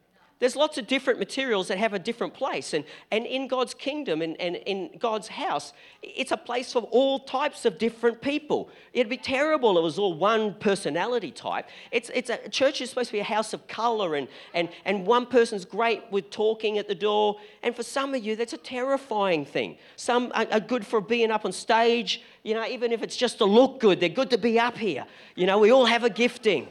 There's 0.40 0.56
lots 0.56 0.78
of 0.78 0.86
different 0.86 1.18
materials 1.18 1.68
that 1.68 1.76
have 1.76 1.92
a 1.92 1.98
different 1.98 2.32
place. 2.32 2.72
And, 2.72 2.84
and 3.10 3.26
in 3.26 3.46
God's 3.46 3.74
kingdom 3.74 4.22
and, 4.22 4.40
and 4.40 4.56
in 4.56 4.90
God's 4.98 5.28
house, 5.28 5.74
it's 6.02 6.32
a 6.32 6.36
place 6.36 6.72
for 6.72 6.80
all 6.84 7.18
types 7.18 7.66
of 7.66 7.76
different 7.76 8.22
people. 8.22 8.70
It'd 8.94 9.10
be 9.10 9.18
terrible 9.18 9.72
if 9.76 9.82
it 9.82 9.84
was 9.84 9.98
all 9.98 10.14
one 10.14 10.54
personality 10.54 11.30
type. 11.30 11.68
It's, 11.92 12.10
it's 12.14 12.30
a 12.30 12.48
church 12.48 12.80
is 12.80 12.88
supposed 12.88 13.10
to 13.10 13.12
be 13.12 13.20
a 13.20 13.24
house 13.24 13.52
of 13.52 13.68
color, 13.68 14.14
and, 14.14 14.28
and, 14.54 14.70
and 14.86 15.06
one 15.06 15.26
person's 15.26 15.66
great 15.66 16.02
with 16.10 16.30
talking 16.30 16.78
at 16.78 16.88
the 16.88 16.94
door. 16.94 17.36
And 17.62 17.76
for 17.76 17.82
some 17.82 18.14
of 18.14 18.24
you, 18.24 18.34
that's 18.34 18.54
a 18.54 18.58
terrifying 18.58 19.44
thing. 19.44 19.76
Some 19.96 20.32
are, 20.34 20.46
are 20.50 20.60
good 20.60 20.86
for 20.86 21.02
being 21.02 21.30
up 21.30 21.44
on 21.44 21.52
stage, 21.52 22.22
you 22.44 22.54
know, 22.54 22.66
even 22.66 22.92
if 22.92 23.02
it's 23.02 23.16
just 23.16 23.38
to 23.38 23.44
look 23.44 23.78
good, 23.78 24.00
they're 24.00 24.08
good 24.08 24.30
to 24.30 24.38
be 24.38 24.58
up 24.58 24.78
here. 24.78 25.04
You 25.34 25.44
know, 25.44 25.58
we 25.58 25.70
all 25.70 25.84
have 25.84 26.02
a 26.02 26.10
gifting. 26.10 26.68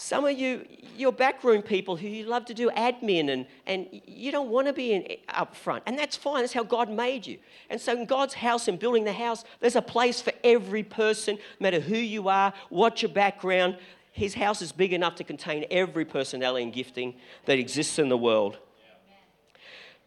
Some 0.00 0.24
of 0.26 0.38
you, 0.38 0.64
you're 0.96 1.10
backroom 1.10 1.60
people 1.60 1.96
who 1.96 2.06
you 2.06 2.24
love 2.24 2.44
to 2.44 2.54
do 2.54 2.70
admin 2.70 3.30
and, 3.30 3.46
and 3.66 3.88
you 4.06 4.30
don't 4.30 4.48
want 4.48 4.68
to 4.68 4.72
be 4.72 4.92
in, 4.92 5.04
up 5.28 5.56
front. 5.56 5.82
And 5.86 5.98
that's 5.98 6.14
fine, 6.14 6.42
that's 6.42 6.52
how 6.52 6.62
God 6.62 6.88
made 6.88 7.26
you. 7.26 7.38
And 7.68 7.80
so 7.80 7.94
in 7.94 8.06
God's 8.06 8.34
house 8.34 8.68
and 8.68 8.78
building 8.78 9.02
the 9.02 9.12
house, 9.12 9.42
there's 9.58 9.74
a 9.74 9.82
place 9.82 10.20
for 10.20 10.32
every 10.44 10.84
person, 10.84 11.34
no 11.58 11.64
matter 11.64 11.80
who 11.80 11.96
you 11.96 12.28
are, 12.28 12.52
what 12.68 13.02
your 13.02 13.10
background. 13.10 13.76
His 14.12 14.34
house 14.34 14.62
is 14.62 14.70
big 14.70 14.92
enough 14.92 15.16
to 15.16 15.24
contain 15.24 15.66
every 15.68 16.04
personality 16.04 16.62
and 16.62 16.72
gifting 16.72 17.16
that 17.46 17.58
exists 17.58 17.98
in 17.98 18.08
the 18.08 18.16
world. 18.16 18.56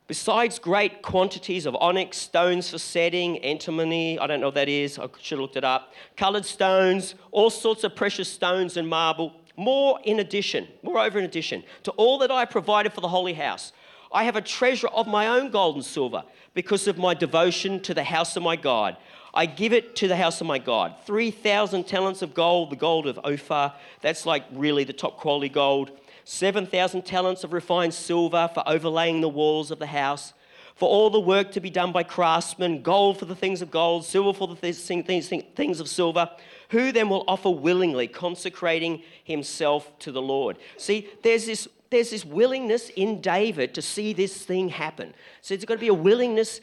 Besides 0.08 0.58
great 0.58 1.02
quantities 1.02 1.66
of 1.66 1.76
onyx, 1.76 2.18
stones 2.18 2.70
for 2.70 2.78
setting, 2.78 3.40
antimony, 3.40 4.18
I 4.20 4.28
don't 4.28 4.40
know 4.40 4.48
what 4.48 4.56
that 4.56 4.70
is, 4.70 4.98
I 4.98 5.08
should 5.20 5.38
have 5.38 5.42
looked 5.42 5.58
it 5.58 5.64
up, 5.66 5.94
coloured 6.16 6.46
stones, 6.46 7.16
all 7.32 7.50
sorts 7.50 7.84
of 7.84 7.94
precious 7.96 8.30
stones 8.30 8.78
and 8.78 8.88
marble, 8.88 9.34
more 9.58 10.00
in 10.04 10.20
addition, 10.20 10.68
moreover, 10.84 11.20
in 11.20 11.26
addition 11.26 11.64
to 11.84 11.92
all 11.92 12.18
that 12.20 12.32
I 12.32 12.46
provided 12.46 12.94
for 12.94 13.02
the 13.02 13.08
holy 13.08 13.34
house, 13.34 13.74
I 14.12 14.24
have 14.26 14.36
a 14.36 14.42
treasure 14.42 14.88
of 14.88 15.08
my 15.08 15.28
own 15.28 15.52
gold 15.52 15.76
and 15.76 15.86
silver 15.86 16.24
because 16.54 16.88
of 16.88 16.98
my 16.98 17.14
devotion 17.14 17.80
to 17.82 17.94
the 17.94 18.04
house 18.04 18.36
of 18.36 18.44
my 18.44 18.56
God. 18.56 18.98
I 19.34 19.46
give 19.46 19.72
it 19.72 19.96
to 19.98 20.10
the 20.10 20.18
house 20.18 20.42
of 20.42 20.48
my 20.48 20.60
God. 20.60 20.96
3,000 21.06 21.88
talents 21.88 22.22
of 22.22 22.34
gold, 22.34 22.72
the 22.72 22.76
gold 22.76 23.08
of 23.08 23.18
Ophir, 23.24 23.72
that's 24.02 24.26
like 24.26 24.44
really 24.52 24.84
the 24.84 24.92
top 24.92 25.18
quality 25.18 25.48
gold. 25.48 25.92
7,000 26.26 27.04
talents 27.04 27.46
of 27.46 27.54
refined 27.54 27.94
silver 27.94 28.50
for 28.54 28.64
overlaying 28.68 29.22
the 29.22 29.30
walls 29.30 29.72
of 29.72 29.80
the 29.80 29.88
house. 29.88 30.34
For 30.76 30.90
all 30.90 31.10
the 31.10 31.20
work 31.20 31.52
to 31.54 31.62
be 31.62 31.70
done 31.70 31.92
by 31.92 32.04
craftsmen, 32.04 32.82
gold 32.82 33.20
for 33.20 33.26
the 33.26 33.36
things 33.36 33.62
of 33.62 33.72
gold, 33.72 34.04
silver 34.04 34.34
for 34.34 34.48
the 34.48 34.56
things, 34.56 35.28
things 35.56 35.80
of 35.80 35.88
silver 35.88 36.30
who 36.72 36.92
then 36.92 37.10
will 37.10 37.24
offer 37.28 37.50
willingly, 37.50 38.08
consecrating 38.08 39.04
himself 39.24 39.98
to 40.00 40.12
the 40.12 40.22
Lord? 40.22 40.58
See, 40.78 41.08
there's 41.24 41.46
this 41.46 41.68
there's 41.90 42.10
this 42.10 42.26
willingness 42.26 42.90
in 42.96 43.20
David 43.20 43.74
to 43.74 43.82
see 43.82 44.14
this 44.14 44.46
thing 44.46 44.70
happen. 44.70 45.14
So 45.42 45.54
there's 45.54 45.66
got 45.66 45.74
to 45.74 45.80
be 45.80 45.90
a 45.90 45.94
willingness 45.94 46.62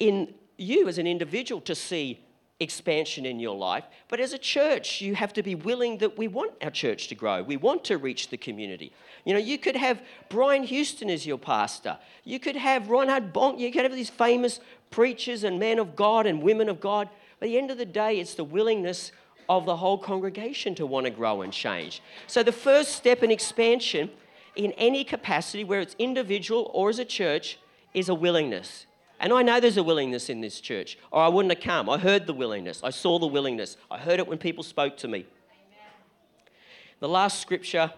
in 0.00 0.34
you 0.56 0.88
as 0.88 0.98
an 0.98 1.06
individual 1.06 1.60
to 1.62 1.76
see 1.76 2.24
expansion 2.58 3.24
in 3.24 3.38
your 3.38 3.56
life. 3.56 3.84
But 4.08 4.18
as 4.18 4.32
a 4.32 4.38
church, 4.38 5.00
you 5.00 5.14
have 5.14 5.32
to 5.34 5.44
be 5.44 5.54
willing 5.54 5.98
that 5.98 6.18
we 6.18 6.26
want 6.26 6.54
our 6.60 6.70
church 6.70 7.06
to 7.08 7.14
grow. 7.14 7.42
We 7.42 7.56
want 7.56 7.84
to 7.84 7.98
reach 7.98 8.30
the 8.30 8.36
community. 8.36 8.92
You 9.24 9.34
know, 9.34 9.40
you 9.40 9.58
could 9.58 9.76
have 9.76 10.02
Brian 10.28 10.64
Houston 10.64 11.08
as 11.08 11.24
your 11.24 11.38
pastor. 11.38 11.98
You 12.24 12.40
could 12.40 12.56
have 12.56 12.90
Reinhard 12.90 13.32
Bonnke. 13.32 13.60
You 13.60 13.70
could 13.70 13.84
have 13.84 13.94
these 13.94 14.10
famous 14.10 14.58
preachers 14.90 15.44
and 15.44 15.60
men 15.60 15.78
of 15.78 15.94
God 15.94 16.26
and 16.26 16.42
women 16.42 16.68
of 16.68 16.80
God. 16.80 17.08
But 17.38 17.46
at 17.46 17.50
the 17.50 17.58
end 17.58 17.70
of 17.70 17.78
the 17.78 17.86
day, 17.86 18.18
it's 18.18 18.34
the 18.34 18.44
willingness 18.44 19.12
of 19.48 19.66
the 19.66 19.76
whole 19.76 19.98
congregation 19.98 20.74
to 20.76 20.86
want 20.86 21.06
to 21.06 21.10
grow 21.10 21.42
and 21.42 21.52
change. 21.52 22.02
So, 22.26 22.42
the 22.42 22.52
first 22.52 22.92
step 22.92 23.22
in 23.22 23.30
expansion 23.30 24.10
in 24.56 24.72
any 24.72 25.04
capacity, 25.04 25.64
where 25.64 25.80
it's 25.80 25.96
individual 25.98 26.70
or 26.72 26.88
as 26.88 26.98
a 26.98 27.04
church, 27.04 27.58
is 27.92 28.08
a 28.08 28.14
willingness. 28.14 28.86
And 29.20 29.32
I 29.32 29.42
know 29.42 29.60
there's 29.60 29.76
a 29.76 29.82
willingness 29.82 30.28
in 30.28 30.40
this 30.40 30.60
church, 30.60 30.98
or 31.10 31.22
I 31.22 31.28
wouldn't 31.28 31.54
have 31.54 31.62
come. 31.62 31.88
I 31.88 31.98
heard 31.98 32.26
the 32.26 32.34
willingness, 32.34 32.80
I 32.82 32.90
saw 32.90 33.18
the 33.18 33.26
willingness, 33.26 33.76
I 33.90 33.98
heard 33.98 34.18
it 34.18 34.26
when 34.26 34.38
people 34.38 34.62
spoke 34.62 34.96
to 34.98 35.08
me. 35.08 35.20
Amen. 35.20 35.90
The 37.00 37.08
last 37.08 37.40
scripture, 37.40 37.92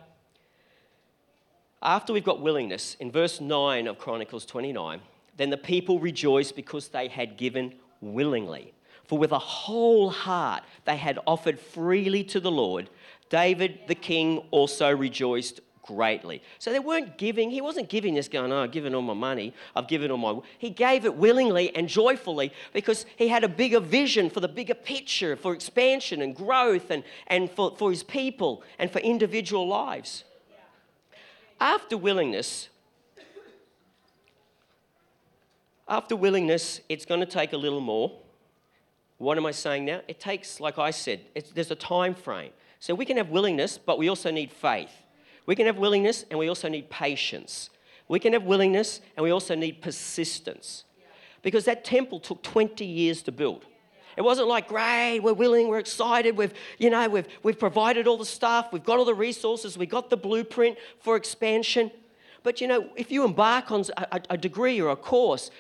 after 1.83 2.13
we've 2.13 2.25
got 2.25 2.41
willingness, 2.41 2.97
in 3.01 3.11
verse 3.11 3.41
9 3.41 3.87
of 3.87 3.99
Chronicles 3.99 4.47
29, 4.47 5.01
then 5.37 5.51
the 5.51 5.57
people 5.57 6.01
rejoiced 6.01 6.57
because 6.57 6.89
they 6.89 7.09
had 7.09 7.37
given 7.37 7.75
willingly. 8.01 8.73
For 9.07 9.19
with 9.19 9.33
a 9.33 9.39
whole 9.39 10.11
heart 10.11 10.63
they 10.85 10.97
had 10.97 11.19
offered 11.27 11.59
freely 11.59 12.25
to 12.25 12.41
the 12.41 12.51
Lord. 12.51 12.91
David 13.29 13.81
the 13.87 13.95
king 13.95 14.39
also 14.51 14.95
rejoiced 14.95 15.61
greatly. 15.87 16.43
So 16.59 16.73
they 16.73 16.81
weren't 16.81 17.17
giving, 17.17 17.51
he 17.51 17.61
wasn't 17.61 17.89
giving 17.89 18.15
this 18.15 18.29
going, 18.29 18.53
oh, 18.53 18.65
I've 18.65 18.73
given 18.73 18.95
all 18.95 19.03
my 19.03 19.15
money, 19.15 19.55
I've 19.75 19.89
given 19.89 20.11
all 20.11 20.19
my. 20.19 20.41
He 20.59 20.71
gave 20.71 21.05
it 21.05 21.15
willingly 21.15 21.75
and 21.75 21.89
joyfully 21.89 22.53
because 22.73 23.07
he 23.17 23.29
had 23.29 23.45
a 23.45 23.49
bigger 23.49 23.81
vision 23.81 24.29
for 24.29 24.41
the 24.41 24.49
bigger 24.49 24.75
picture, 24.75 25.37
for 25.37 25.55
expansion 25.55 26.21
and 26.21 26.35
growth 26.35 26.91
and, 26.91 27.05
and 27.29 27.51
for, 27.51 27.75
for 27.77 27.91
his 27.91 28.03
people 28.03 28.63
and 28.79 28.91
for 28.91 28.99
individual 28.99 29.67
lives. 29.67 30.25
After 31.61 31.97
willingness, 31.97 32.69
after 35.89 36.17
willingness, 36.17 36.81
it's 36.89 37.07
going 37.07 37.21
to 37.21 37.27
take 37.27 37.53
a 37.53 37.57
little 37.57 37.81
more. 37.81 38.13
What 39.19 39.39
am 39.39 39.47
I 39.47 39.51
saying 39.51 39.85
now? 39.87 40.03
It 40.09 40.21
takes, 40.21 40.61
like 40.61 40.79
I 40.79 40.91
said, 40.91 41.21
there's 41.55 41.71
a 41.71 41.77
time 41.77 42.15
frame. 42.15 42.51
So 42.81 42.95
we 42.95 43.05
can 43.05 43.17
have 43.17 43.31
willingness, 43.31 43.79
but 43.79 43.99
we 43.99 44.09
also 44.09 44.31
need 44.31 44.53
faith. 44.53 44.93
We 45.47 45.55
can 45.55 45.67
have 45.67 45.79
willingness 45.79 46.25
and 46.31 46.39
we 46.39 46.49
also 46.49 46.69
need 46.69 46.91
patience. 46.91 47.71
We 48.09 48.19
can 48.19 48.33
have 48.33 48.43
willingness 48.43 49.01
and 49.17 49.25
we 49.25 49.31
also 49.31 49.55
need 49.55 49.81
persistence. 49.81 50.85
Because 51.43 51.65
that 51.65 51.85
temple 51.85 52.21
took 52.21 52.43
20 52.43 52.85
years 52.85 53.23
to 53.23 53.33
build. 53.33 53.65
It 54.17 54.23
wasn't 54.23 54.49
like, 54.49 54.69
great, 54.69 55.21
we're 55.21 55.35
willing, 55.35 55.69
we're 55.69 55.79
excited, 55.79 56.37
we've, 56.37 56.55
you 56.79 56.89
know, 56.89 57.07
we've, 57.09 57.29
we've 57.43 57.59
provided 57.59 58.07
all 58.07 58.17
the 58.17 58.25
stuff, 58.25 58.73
we've 58.73 58.85
got 58.85 58.99
all 58.99 59.05
the 59.05 59.15
resources, 59.15 59.77
we've 59.77 59.91
got 59.91 60.09
the 60.09 60.17
blueprint 60.17 60.79
for 61.01 61.17
expansion. 61.17 61.91
But 62.47 62.61
you 62.61 62.69
know, 62.69 62.89
if 62.95 63.11
you 63.11 63.25
embark 63.25 63.73
on 63.73 63.83
a, 63.97 64.21
a 64.31 64.37
degree 64.37 64.81
or 64.81 64.91
a 64.91 64.97
course, 64.97 65.51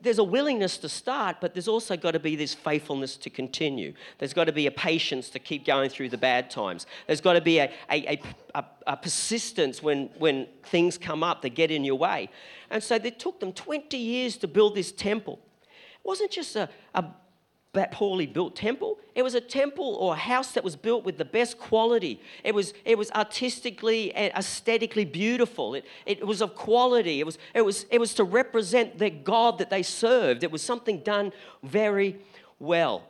there's 0.00 0.18
a 0.18 0.24
willingness 0.24 0.78
to 0.78 0.88
start, 0.88 1.38
but 1.40 1.52
there's 1.52 1.66
also 1.66 1.96
got 1.96 2.12
to 2.12 2.20
be 2.20 2.36
this 2.36 2.54
faithfulness 2.54 3.16
to 3.16 3.28
continue. 3.28 3.92
There's 4.18 4.32
got 4.32 4.44
to 4.44 4.52
be 4.52 4.68
a 4.68 4.70
patience 4.70 5.30
to 5.30 5.40
keep 5.40 5.66
going 5.66 5.90
through 5.90 6.10
the 6.10 6.16
bad 6.16 6.48
times. 6.48 6.86
There's 7.08 7.20
got 7.20 7.32
to 7.32 7.40
be 7.40 7.58
a, 7.58 7.72
a, 7.90 8.20
a, 8.86 8.96
persistence 8.96 9.82
when, 9.82 10.10
when 10.18 10.46
things 10.62 10.96
come 10.96 11.24
up 11.24 11.42
that 11.42 11.56
get 11.56 11.72
in 11.72 11.82
your 11.82 11.96
way. 11.96 12.30
And 12.70 12.80
so 12.80 12.94
it 12.94 13.18
took 13.18 13.40
them 13.40 13.52
20 13.52 13.96
years 13.96 14.36
to 14.36 14.46
build 14.46 14.76
this 14.76 14.92
temple. 14.92 15.40
It 15.64 16.06
wasn't 16.06 16.30
just 16.30 16.54
a, 16.54 16.68
a 16.94 17.04
poorly 17.72 18.26
built 18.26 18.56
temple. 18.56 18.98
It 19.14 19.22
was 19.22 19.34
a 19.34 19.40
temple 19.40 19.96
or 20.00 20.14
a 20.14 20.16
house 20.16 20.52
that 20.52 20.64
was 20.64 20.76
built 20.76 21.04
with 21.04 21.18
the 21.18 21.24
best 21.24 21.58
quality. 21.58 22.20
It 22.44 22.54
was, 22.54 22.74
it 22.84 22.96
was 22.96 23.10
artistically 23.12 24.12
and 24.14 24.32
aesthetically 24.34 25.04
beautiful. 25.04 25.74
It, 25.74 25.84
it 26.06 26.26
was 26.26 26.40
of 26.40 26.54
quality. 26.54 27.20
It 27.20 27.26
was, 27.26 27.38
it, 27.54 27.62
was, 27.62 27.86
it 27.90 27.98
was 27.98 28.14
to 28.14 28.24
represent 28.24 28.98
the 28.98 29.10
God 29.10 29.58
that 29.58 29.70
they 29.70 29.82
served. 29.82 30.42
It 30.42 30.50
was 30.50 30.62
something 30.62 31.00
done 31.00 31.32
very 31.62 32.18
well. 32.58 33.04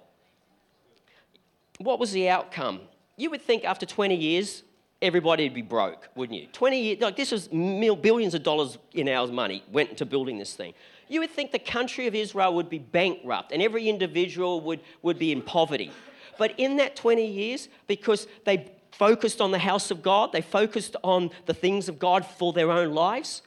What 1.78 1.98
was 2.00 2.12
the 2.12 2.28
outcome? 2.28 2.80
You 3.16 3.30
would 3.30 3.42
think 3.42 3.64
after 3.64 3.86
20 3.86 4.16
years, 4.16 4.64
everybody 5.00 5.44
would 5.44 5.54
be 5.54 5.62
broke, 5.62 6.08
wouldn't 6.16 6.38
you? 6.38 6.48
20 6.52 6.80
years, 6.80 7.00
like 7.00 7.16
this 7.16 7.30
was 7.30 7.48
billions 7.48 8.34
of 8.34 8.42
dollars 8.42 8.78
in 8.92 9.08
our 9.08 9.26
money 9.28 9.62
went 9.70 9.90
into 9.90 10.04
building 10.04 10.38
this 10.38 10.54
thing 10.54 10.74
you 11.08 11.20
would 11.20 11.30
think 11.30 11.52
the 11.52 11.58
country 11.58 12.06
of 12.06 12.14
Israel 12.14 12.54
would 12.54 12.68
be 12.68 12.78
bankrupt 12.78 13.52
and 13.52 13.62
every 13.62 13.88
individual 13.88 14.60
would, 14.62 14.80
would 15.02 15.18
be 15.18 15.32
in 15.32 15.42
poverty. 15.42 15.90
But 16.38 16.54
in 16.58 16.76
that 16.76 16.96
20 16.96 17.26
years, 17.26 17.68
because 17.86 18.26
they 18.44 18.70
focused 18.92 19.40
on 19.40 19.50
the 19.50 19.58
house 19.58 19.90
of 19.90 20.02
God, 20.02 20.32
they 20.32 20.40
focused 20.40 20.96
on 21.02 21.30
the 21.46 21.54
things 21.54 21.88
of 21.88 21.98
God 21.98 22.24
for 22.24 22.52
their 22.52 22.70
own 22.70 22.94
lives, 22.94 23.42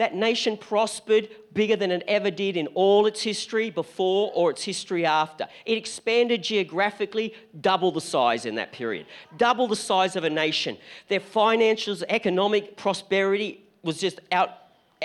that 0.00 0.14
nation 0.14 0.56
prospered 0.56 1.28
bigger 1.52 1.76
than 1.76 1.90
it 1.90 2.02
ever 2.08 2.30
did 2.30 2.56
in 2.56 2.68
all 2.68 3.04
its 3.04 3.20
history 3.20 3.68
before 3.68 4.32
or 4.34 4.50
its 4.50 4.62
history 4.62 5.04
after. 5.04 5.46
It 5.66 5.76
expanded 5.76 6.42
geographically, 6.42 7.34
double 7.60 7.92
the 7.92 8.00
size 8.00 8.46
in 8.46 8.54
that 8.54 8.72
period, 8.72 9.04
double 9.36 9.68
the 9.68 9.76
size 9.76 10.16
of 10.16 10.24
a 10.24 10.30
nation. 10.30 10.78
Their 11.08 11.20
financials, 11.20 12.02
economic 12.08 12.78
prosperity 12.78 13.62
was 13.82 13.98
just 13.98 14.20
out, 14.32 14.50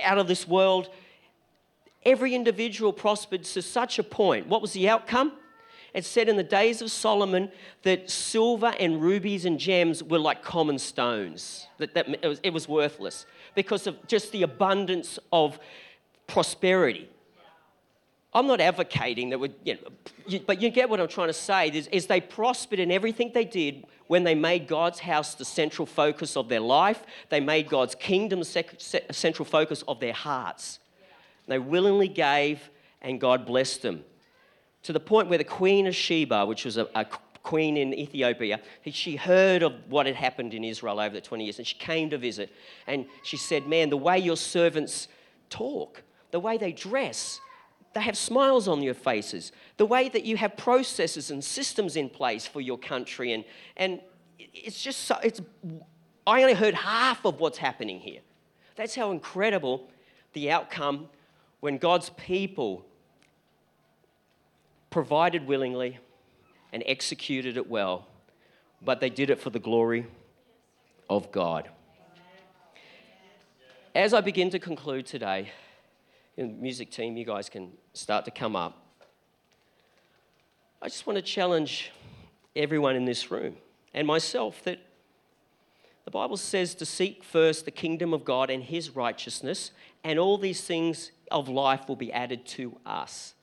out 0.01 0.17
of 0.17 0.29
this 0.29 0.47
world 0.47 0.89
every 2.05 2.35
individual 2.35 2.93
prospered 2.93 3.43
to 3.43 3.61
such 3.61 3.99
a 3.99 4.03
point. 4.03 4.47
What 4.47 4.61
was 4.61 4.73
the 4.73 4.87
outcome? 4.87 5.33
It 5.93 6.03
said 6.03 6.27
in 6.27 6.35
the 6.35 6.43
days 6.43 6.81
of 6.81 6.91
Solomon 6.91 7.49
that 7.83 8.09
silver 8.09 8.73
and 8.79 9.01
rubies 9.01 9.45
and 9.45 9.57
gems 9.57 10.03
were 10.03 10.19
like 10.19 10.43
common 10.43 10.77
stones, 10.77 11.67
that, 11.77 11.93
that 11.93 12.09
it, 12.21 12.27
was, 12.27 12.39
it 12.43 12.51
was 12.51 12.67
worthless 12.67 13.25
because 13.55 13.87
of 13.87 14.05
just 14.05 14.33
the 14.33 14.43
abundance 14.43 15.17
of 15.31 15.57
prosperity. 16.27 17.09
I'm 18.33 18.47
not 18.47 18.59
advocating 18.59 19.29
that, 19.29 19.39
we, 19.39 19.53
you 19.63 19.75
know, 19.75 20.39
but 20.45 20.61
you 20.61 20.69
get 20.69 20.89
what 20.89 20.99
I'm 20.99 21.07
trying 21.07 21.29
to 21.29 21.33
say. 21.33 21.69
Is, 21.69 21.87
is 21.87 22.07
they 22.07 22.19
prospered 22.19 22.79
in 22.79 22.91
everything 22.91 23.31
they 23.33 23.45
did 23.45 23.85
when 24.07 24.25
they 24.25 24.35
made 24.35 24.67
God's 24.67 24.99
house 24.99 25.35
the 25.35 25.45
central 25.45 25.85
focus 25.85 26.35
of 26.35 26.49
their 26.49 26.59
life. 26.59 27.03
They 27.29 27.39
made 27.39 27.69
God's 27.69 27.95
kingdom 27.95 28.39
the 28.39 29.03
central 29.11 29.45
focus 29.45 29.83
of 29.87 30.01
their 30.01 30.11
hearts. 30.11 30.79
They 31.47 31.59
willingly 31.59 32.07
gave, 32.07 32.69
and 33.01 33.19
God 33.19 33.45
blessed 33.45 33.81
them. 33.81 34.03
To 34.83 34.93
the 34.93 34.99
point 34.99 35.29
where 35.29 35.37
the 35.37 35.43
Queen 35.43 35.87
of 35.87 35.95
Sheba, 35.95 36.45
which 36.45 36.65
was 36.65 36.77
a, 36.77 36.87
a 36.95 37.05
queen 37.43 37.77
in 37.77 37.93
Ethiopia, 37.93 38.59
she 38.91 39.15
heard 39.15 39.63
of 39.63 39.73
what 39.87 40.05
had 40.07 40.15
happened 40.15 40.53
in 40.53 40.63
Israel 40.63 40.99
over 40.99 41.13
the 41.13 41.21
20 41.21 41.43
years, 41.43 41.57
and 41.59 41.67
she 41.67 41.77
came 41.77 42.09
to 42.09 42.17
visit. 42.17 42.51
And 42.87 43.05
she 43.23 43.37
said, 43.37 43.67
Man, 43.67 43.89
the 43.89 43.97
way 43.97 44.17
your 44.19 44.37
servants 44.37 45.07
talk, 45.49 46.03
the 46.31 46.39
way 46.39 46.57
they 46.57 46.71
dress, 46.71 47.39
they 47.93 48.01
have 48.01 48.17
smiles 48.17 48.67
on 48.67 48.83
your 48.83 48.93
faces. 48.93 49.53
The 49.77 49.85
way 49.85 50.09
that 50.09 50.25
you 50.25 50.35
have 50.35 50.57
processes 50.57 51.31
and 51.31 51.41
systems 51.41 51.95
in 51.95 52.09
place 52.09 52.45
for 52.45 52.59
your 52.59 52.77
country. 52.77 53.31
And, 53.31 53.45
and 53.77 54.01
it's 54.37 54.81
just 54.83 55.05
so, 55.05 55.17
it's, 55.23 55.39
I 56.27 56.41
only 56.41 56.55
heard 56.55 56.73
half 56.73 57.25
of 57.25 57.39
what's 57.39 57.57
happening 57.57 58.01
here. 58.01 58.19
That's 58.75 58.95
how 58.95 59.11
incredible 59.11 59.87
the 60.33 60.51
outcome 60.51 61.07
when 61.65 61.79
God's 61.79 62.11
people 62.11 62.85
provided 64.91 65.47
willingly 65.47 65.97
and 66.71 66.83
executed 66.85 67.57
it 67.57 67.67
well, 67.67 68.05
but 68.83 68.99
they 68.99 69.09
did 69.09 69.31
it 69.31 69.39
for 69.39 69.49
the 69.49 69.57
glory 69.57 70.05
of 71.09 71.31
God. 71.31 71.67
As 73.95 74.13
I 74.13 74.21
begin 74.21 74.51
to 74.51 74.59
conclude 74.59 75.07
today, 75.07 75.49
music 76.37 76.91
team, 76.91 77.17
you 77.17 77.25
guys 77.25 77.49
can 77.49 77.71
start 77.93 78.25
to 78.25 78.31
come 78.31 78.55
up. 78.55 78.77
I 80.83 80.87
just 80.87 81.07
want 81.07 81.17
to 81.17 81.23
challenge 81.23 81.91
everyone 82.55 82.95
in 82.95 83.05
this 83.05 83.31
room 83.31 83.55
and 83.91 84.05
myself 84.05 84.63
that 84.65 84.77
the 86.03 86.11
Bible 86.11 86.37
says 86.37 86.75
to 86.75 86.85
seek 86.85 87.23
first 87.23 87.65
the 87.65 87.71
kingdom 87.71 88.13
of 88.13 88.23
God 88.23 88.51
and 88.51 88.61
his 88.61 88.95
righteousness, 88.95 89.71
and 90.03 90.19
all 90.19 90.37
these 90.37 90.61
things 90.61 91.09
of 91.31 91.49
life 91.49 91.87
will 91.87 91.95
be 91.95 92.11
added 92.11 92.45
to 92.45 92.77
us. 92.85 93.33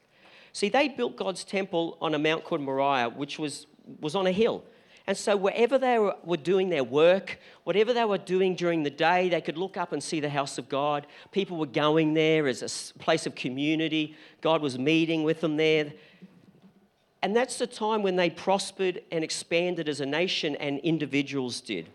See, 0.52 0.68
they 0.68 0.88
built 0.88 1.16
God's 1.16 1.44
temple 1.44 1.96
on 2.00 2.14
a 2.14 2.18
mount 2.18 2.44
called 2.44 2.60
Moriah, 2.60 3.08
which 3.08 3.38
was, 3.38 3.66
was 4.00 4.14
on 4.14 4.26
a 4.26 4.32
hill. 4.32 4.64
And 5.06 5.16
so, 5.16 5.36
wherever 5.36 5.78
they 5.78 5.98
were, 5.98 6.14
were, 6.22 6.36
doing 6.36 6.68
their 6.68 6.84
work, 6.84 7.40
whatever 7.64 7.92
they 7.92 8.04
were 8.04 8.18
doing 8.18 8.54
during 8.54 8.84
the 8.84 8.90
day, 8.90 9.28
they 9.28 9.40
could 9.40 9.58
look 9.58 9.76
up 9.76 9.92
and 9.92 10.00
see 10.02 10.20
the 10.20 10.30
house 10.30 10.58
of 10.58 10.68
God. 10.68 11.08
People 11.32 11.56
were 11.56 11.66
going 11.66 12.14
there 12.14 12.46
as 12.46 12.62
a 12.62 12.98
place 13.00 13.26
of 13.26 13.34
community. 13.34 14.14
God 14.40 14.62
was 14.62 14.78
meeting 14.78 15.24
with 15.24 15.40
them 15.40 15.56
there. 15.56 15.92
And 17.22 17.34
that's 17.34 17.58
the 17.58 17.66
time 17.66 18.02
when 18.02 18.14
they 18.14 18.30
prospered 18.30 19.02
and 19.10 19.24
expanded 19.24 19.88
as 19.88 20.00
a 20.00 20.06
nation, 20.06 20.54
and 20.56 20.78
individuals 20.80 21.60
did. 21.60 21.88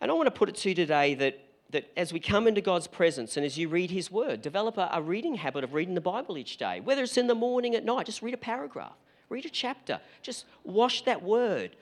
And 0.00 0.10
I 0.10 0.14
want 0.14 0.26
to 0.26 0.32
put 0.32 0.48
it 0.48 0.56
to 0.56 0.70
you 0.70 0.74
today 0.74 1.14
that, 1.14 1.38
that 1.70 1.90
as 1.96 2.12
we 2.12 2.20
come 2.20 2.46
into 2.46 2.60
God's 2.60 2.86
presence 2.86 3.36
and 3.36 3.46
as 3.46 3.56
you 3.56 3.68
read 3.68 3.90
His 3.90 4.10
Word, 4.10 4.42
develop 4.42 4.76
a, 4.76 4.88
a 4.92 5.02
reading 5.02 5.36
habit 5.36 5.64
of 5.64 5.74
reading 5.74 5.94
the 5.94 6.00
Bible 6.00 6.36
each 6.36 6.56
day, 6.56 6.80
whether 6.80 7.02
it's 7.02 7.16
in 7.16 7.26
the 7.26 7.34
morning, 7.34 7.74
at 7.74 7.84
night, 7.84 8.06
just 8.06 8.22
read 8.22 8.34
a 8.34 8.38
paragraph. 8.38 8.94
Read 9.28 9.46
a 9.46 9.50
chapter. 9.50 10.00
Just 10.22 10.44
wash 10.64 11.04
that 11.04 11.22
word. 11.22 11.76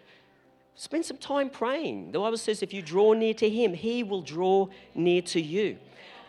Spend 0.75 1.05
some 1.05 1.17
time 1.17 1.49
praying. 1.49 2.13
The 2.13 2.19
Bible 2.19 2.37
says 2.37 2.63
if 2.63 2.73
you 2.73 2.83
draw 2.83 3.15
near 3.15 3.35
to 3.35 3.49
Him, 3.49 3.73
He 3.73 4.03
will 4.03 4.23
draw 4.23 4.69
near 4.95 5.23
to 5.23 5.41
you. 5.41 5.79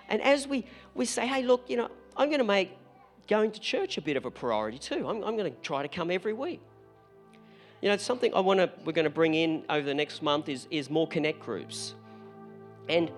And 0.07 0.21
as 0.21 0.47
we, 0.47 0.65
we 0.95 1.05
say, 1.05 1.27
hey, 1.27 1.43
look, 1.43 1.65
you 1.67 1.77
know, 1.77 1.89
I'm 2.17 2.29
going 2.29 2.39
to 2.39 2.45
make 2.45 2.71
going 3.27 3.51
to 3.51 3.59
church 3.59 3.97
a 3.97 4.01
bit 4.01 4.17
of 4.17 4.25
a 4.25 4.31
priority 4.31 4.79
too. 4.79 5.07
I'm, 5.07 5.23
I'm 5.23 5.37
going 5.37 5.53
to 5.53 5.59
try 5.61 5.83
to 5.83 5.87
come 5.87 6.09
every 6.09 6.33
week. 6.33 6.61
You 7.81 7.89
know, 7.89 7.97
something 7.97 8.33
I 8.33 8.39
want 8.39 8.59
to, 8.59 8.71
we're 8.83 8.91
going 8.91 9.05
to 9.05 9.11
bring 9.11 9.35
in 9.35 9.63
over 9.69 9.85
the 9.85 9.93
next 9.93 10.23
month 10.23 10.49
is, 10.49 10.67
is 10.71 10.89
more 10.89 11.07
connect 11.07 11.39
groups. 11.39 11.93
And, 12.89 13.11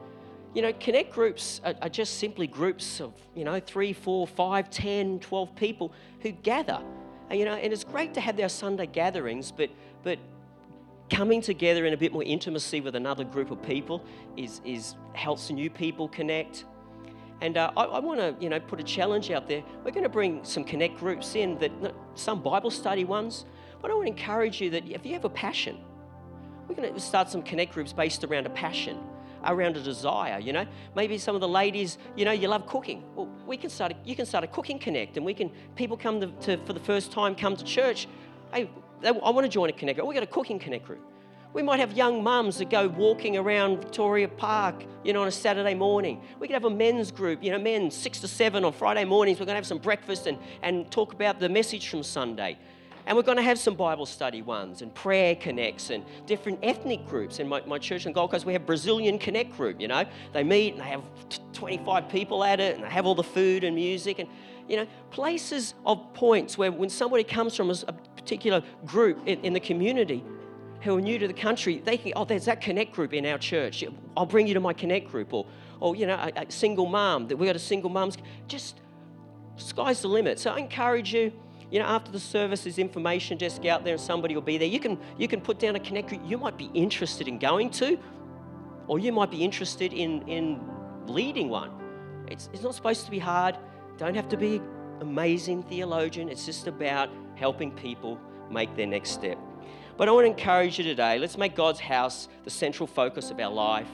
you 0.54 0.62
know, 0.62 0.74
connect 0.74 1.14
groups 1.14 1.62
are, 1.64 1.76
are 1.82 1.90
just 1.90 2.20
simply 2.20 2.48
groups 2.48 3.00
of, 3.00 3.14
you 3.36 3.44
know, 3.44 3.60
three, 3.60 3.94
four, 3.94 4.28
five, 4.28 4.70
ten, 4.70 5.20
twelve 5.20 5.56
people 5.56 5.94
who 6.22 6.32
gather 6.32 6.82
and, 7.32 7.40
you 7.40 7.46
know, 7.46 7.54
and 7.54 7.72
it's 7.72 7.86
great 7.86 8.14
to 8.16 8.22
have 8.22 8.38
our 8.42 8.50
Sunday 8.50 8.86
gatherings, 8.86 9.54
but, 9.54 9.70
but 10.04 10.20
coming 11.10 11.40
together 11.42 11.86
in 11.86 11.94
a 11.94 11.98
bit 11.98 12.12
more 12.12 12.24
intimacy 12.24 12.82
with 12.82 12.94
another 12.94 13.24
group 13.24 13.52
of 13.52 13.64
people 13.64 14.04
is, 14.36 14.60
is 14.66 14.96
helps 15.14 15.50
new 15.50 15.70
people 15.70 16.10
connect. 16.10 16.66
And 17.40 17.56
uh, 17.56 17.72
I, 17.78 17.84
I 17.86 18.00
want 18.00 18.20
to, 18.20 18.36
you 18.42 18.50
know, 18.50 18.60
put 18.60 18.82
a 18.82 18.84
challenge 18.84 19.32
out 19.32 19.48
there. 19.48 19.64
We're 19.86 19.92
going 19.92 20.04
to 20.04 20.10
bring 20.10 20.44
some 20.44 20.66
connect 20.66 20.98
groups 20.98 21.36
in 21.36 21.58
that 21.60 21.72
some 22.16 22.44
Bible 22.44 22.70
study 22.70 23.06
ones, 23.06 23.46
but 23.82 23.90
I 23.90 23.94
want 23.94 24.08
to 24.08 24.12
encourage 24.12 24.60
you 24.60 24.70
that 24.72 24.86
if 24.90 25.06
you 25.06 25.14
have 25.14 25.24
a 25.24 25.30
passion, 25.30 25.78
we're 26.68 26.76
going 26.76 26.94
to 26.94 27.00
start 27.00 27.30
some 27.30 27.44
connect 27.44 27.74
groups 27.74 27.94
based 27.94 28.26
around 28.26 28.46
a 28.46 28.50
passion 28.50 29.00
around 29.46 29.78
a 29.78 29.82
desire, 29.82 30.40
you 30.40 30.54
know. 30.54 30.66
Maybe 30.96 31.18
some 31.18 31.36
of 31.36 31.42
the 31.42 31.48
ladies, 31.48 31.98
you 32.16 32.26
know, 32.26 32.32
you 32.32 32.48
love 32.48 32.68
cooking. 32.68 33.04
Well, 33.16 33.30
we 33.46 33.58
can 33.58 33.70
start, 33.70 33.92
a, 33.92 33.96
you 34.06 34.16
can 34.16 34.26
start 34.26 34.44
a 34.44 34.48
cooking 34.48 34.80
connect 34.80 35.18
and 35.18 35.26
we 35.26 35.34
can, 35.34 35.52
people 35.76 35.98
come 35.98 36.22
to, 36.22 36.28
to 36.28 36.58
for 36.66 36.74
the 36.74 36.80
first 36.80 37.12
time, 37.12 37.36
come 37.36 37.56
to 37.56 37.64
church. 37.64 38.08
Hey, 38.54 38.70
I 39.04 39.12
want 39.12 39.46
to 39.46 39.50
join 39.50 39.70
a 39.70 39.74
connect 39.74 39.98
group. 39.98 40.08
We 40.08 40.14
got 40.14 40.24
a 40.24 40.28
cooking 40.28 40.60
connect 40.60 40.86
group. 40.86 41.02
We 41.54 41.62
might 41.62 41.82
have 41.82 41.92
young 41.92 42.24
mums 42.24 42.60
that 42.60 42.70
go 42.70 42.88
walking 42.88 43.36
around 43.36 43.80
Victoria 43.80 44.30
Park, 44.30 44.86
you 45.04 45.12
know, 45.12 45.22
on 45.22 45.28
a 45.28 45.32
Saturday 45.32 45.74
morning. 45.74 46.22
We 46.40 46.48
could 46.48 46.54
have 46.54 46.64
a 46.64 46.70
men's 46.70 47.12
group, 47.12 47.44
you 47.44 47.52
know, 47.52 47.60
men 47.60 47.92
six 47.92 48.20
to 48.22 48.28
seven 48.30 48.64
on 48.64 48.72
Friday 48.72 49.04
mornings. 49.04 49.38
We're 49.38 49.48
going 49.48 49.56
to 49.56 49.58
have 49.58 49.68
some 49.68 49.80
breakfast 49.80 50.28
and, 50.28 50.38
and 50.62 50.90
talk 50.90 51.12
about 51.12 51.40
the 51.40 51.50
message 51.50 51.90
from 51.90 52.04
Sunday. 52.04 52.58
And 53.06 53.18
we're 53.18 53.24
going 53.24 53.38
to 53.38 53.44
have 53.44 53.58
some 53.58 53.76
Bible 53.76 54.06
study 54.06 54.42
ones 54.42 54.82
and 54.82 54.94
prayer 54.94 55.36
connects 55.36 55.90
and 55.90 56.06
different 56.26 56.60
ethnic 56.62 57.06
groups. 57.08 57.40
In 57.40 57.48
my, 57.48 57.62
my 57.66 57.78
church 57.78 58.06
in 58.06 58.14
Gold 58.14 58.32
Coast, 58.32 58.46
we 58.46 58.54
have 58.54 58.66
Brazilian 58.66 59.18
Connect 59.18 59.56
group, 59.56 59.82
you 59.82 59.88
know. 59.88 60.06
They 60.34 60.44
meet 60.44 60.74
and 60.74 60.82
they 60.82 60.88
have 60.88 61.04
25 61.54 62.10
people 62.10 62.44
at 62.44 62.60
it 62.60 62.76
and 62.76 62.84
they 62.84 62.90
have 62.90 63.06
all 63.06 63.16
the 63.16 63.24
food 63.24 63.64
and 63.64 63.76
music 63.76 64.20
and, 64.20 64.30
you 64.68 64.78
know, 64.78 64.88
places 65.10 65.74
of 65.86 66.14
points 66.14 66.58
where 66.58 66.72
when 66.72 66.90
somebody 66.90 67.24
comes 67.24 67.56
from 67.56 67.70
a, 67.72 67.94
particular 68.22 68.62
group 68.86 69.20
in, 69.26 69.40
in 69.42 69.52
the 69.52 69.60
community, 69.60 70.24
who 70.82 70.98
are 70.98 71.02
new 71.02 71.20
to 71.20 71.28
the 71.28 71.34
country, 71.34 71.82
they 71.84 71.98
think, 71.98 72.14
oh, 72.16 72.26
there's 72.26 72.46
that 72.46 72.62
connect 72.62 72.92
group 72.94 73.14
in 73.14 73.26
our 73.26 73.38
church. 73.38 73.84
I'll 74.18 74.26
bring 74.26 74.48
you 74.48 74.54
to 74.54 74.60
my 74.60 74.74
connect 74.74 75.10
group. 75.10 75.34
Or, 75.34 75.46
or 75.80 75.96
you 75.96 76.08
know, 76.08 76.16
a, 76.16 76.42
a 76.42 76.52
single 76.52 76.86
mom, 76.86 77.28
that 77.28 77.38
we 77.38 77.46
got 77.48 77.56
a 77.56 77.60
single 77.60 77.90
mums. 77.90 78.18
Just 78.48 78.80
sky's 79.58 80.02
the 80.02 80.08
limit. 80.08 80.40
So 80.40 80.52
I 80.52 80.58
encourage 80.58 81.14
you, 81.14 81.32
you 81.72 81.80
know, 81.80 81.86
after 81.86 82.12
the 82.12 82.20
service, 82.20 82.68
information 82.78 83.38
desk 83.38 83.66
out 83.66 83.86
there 83.86 83.94
and 83.94 84.02
somebody 84.02 84.36
will 84.36 84.42
be 84.42 84.58
there. 84.58 84.68
You 84.68 84.80
can, 84.80 85.00
you 85.18 85.28
can 85.30 85.40
put 85.40 85.58
down 85.58 85.76
a 85.78 85.80
connect 85.80 86.10
group 86.10 86.22
you 86.26 86.38
might 86.38 86.58
be 86.58 86.70
interested 86.74 87.30
in 87.30 87.40
going 87.40 87.70
to, 87.72 87.98
or 88.88 89.00
you 89.00 89.14
might 89.14 89.32
be 89.32 89.44
interested 89.44 89.94
in, 89.94 90.22
in 90.28 90.60
leading 91.08 91.48
one. 91.48 91.72
It's, 92.28 92.50
it's 92.52 92.62
not 92.62 92.76
supposed 92.76 93.06
to 93.06 93.12
be 93.12 93.20
hard. 93.20 93.58
Don't 93.98 94.16
have 94.16 94.28
to 94.30 94.38
be 94.38 94.62
amazing 95.00 95.64
theologian. 95.64 96.28
It's 96.28 96.46
just 96.46 96.68
about 96.68 97.10
helping 97.36 97.72
people 97.72 98.20
make 98.50 98.76
their 98.76 98.88
next 98.88 99.12
step. 99.12 99.38
But 99.96 100.10
I 100.10 100.12
want 100.12 100.26
to 100.26 100.30
encourage 100.30 100.78
you 100.78 100.84
today 100.84 101.20
let's 101.20 101.38
make 101.38 101.56
God's 101.56 101.80
house 101.80 102.28
the 102.44 102.50
central 102.50 102.88
focus 102.88 103.32
of 103.32 103.40
our 103.40 103.52
life 103.52 103.88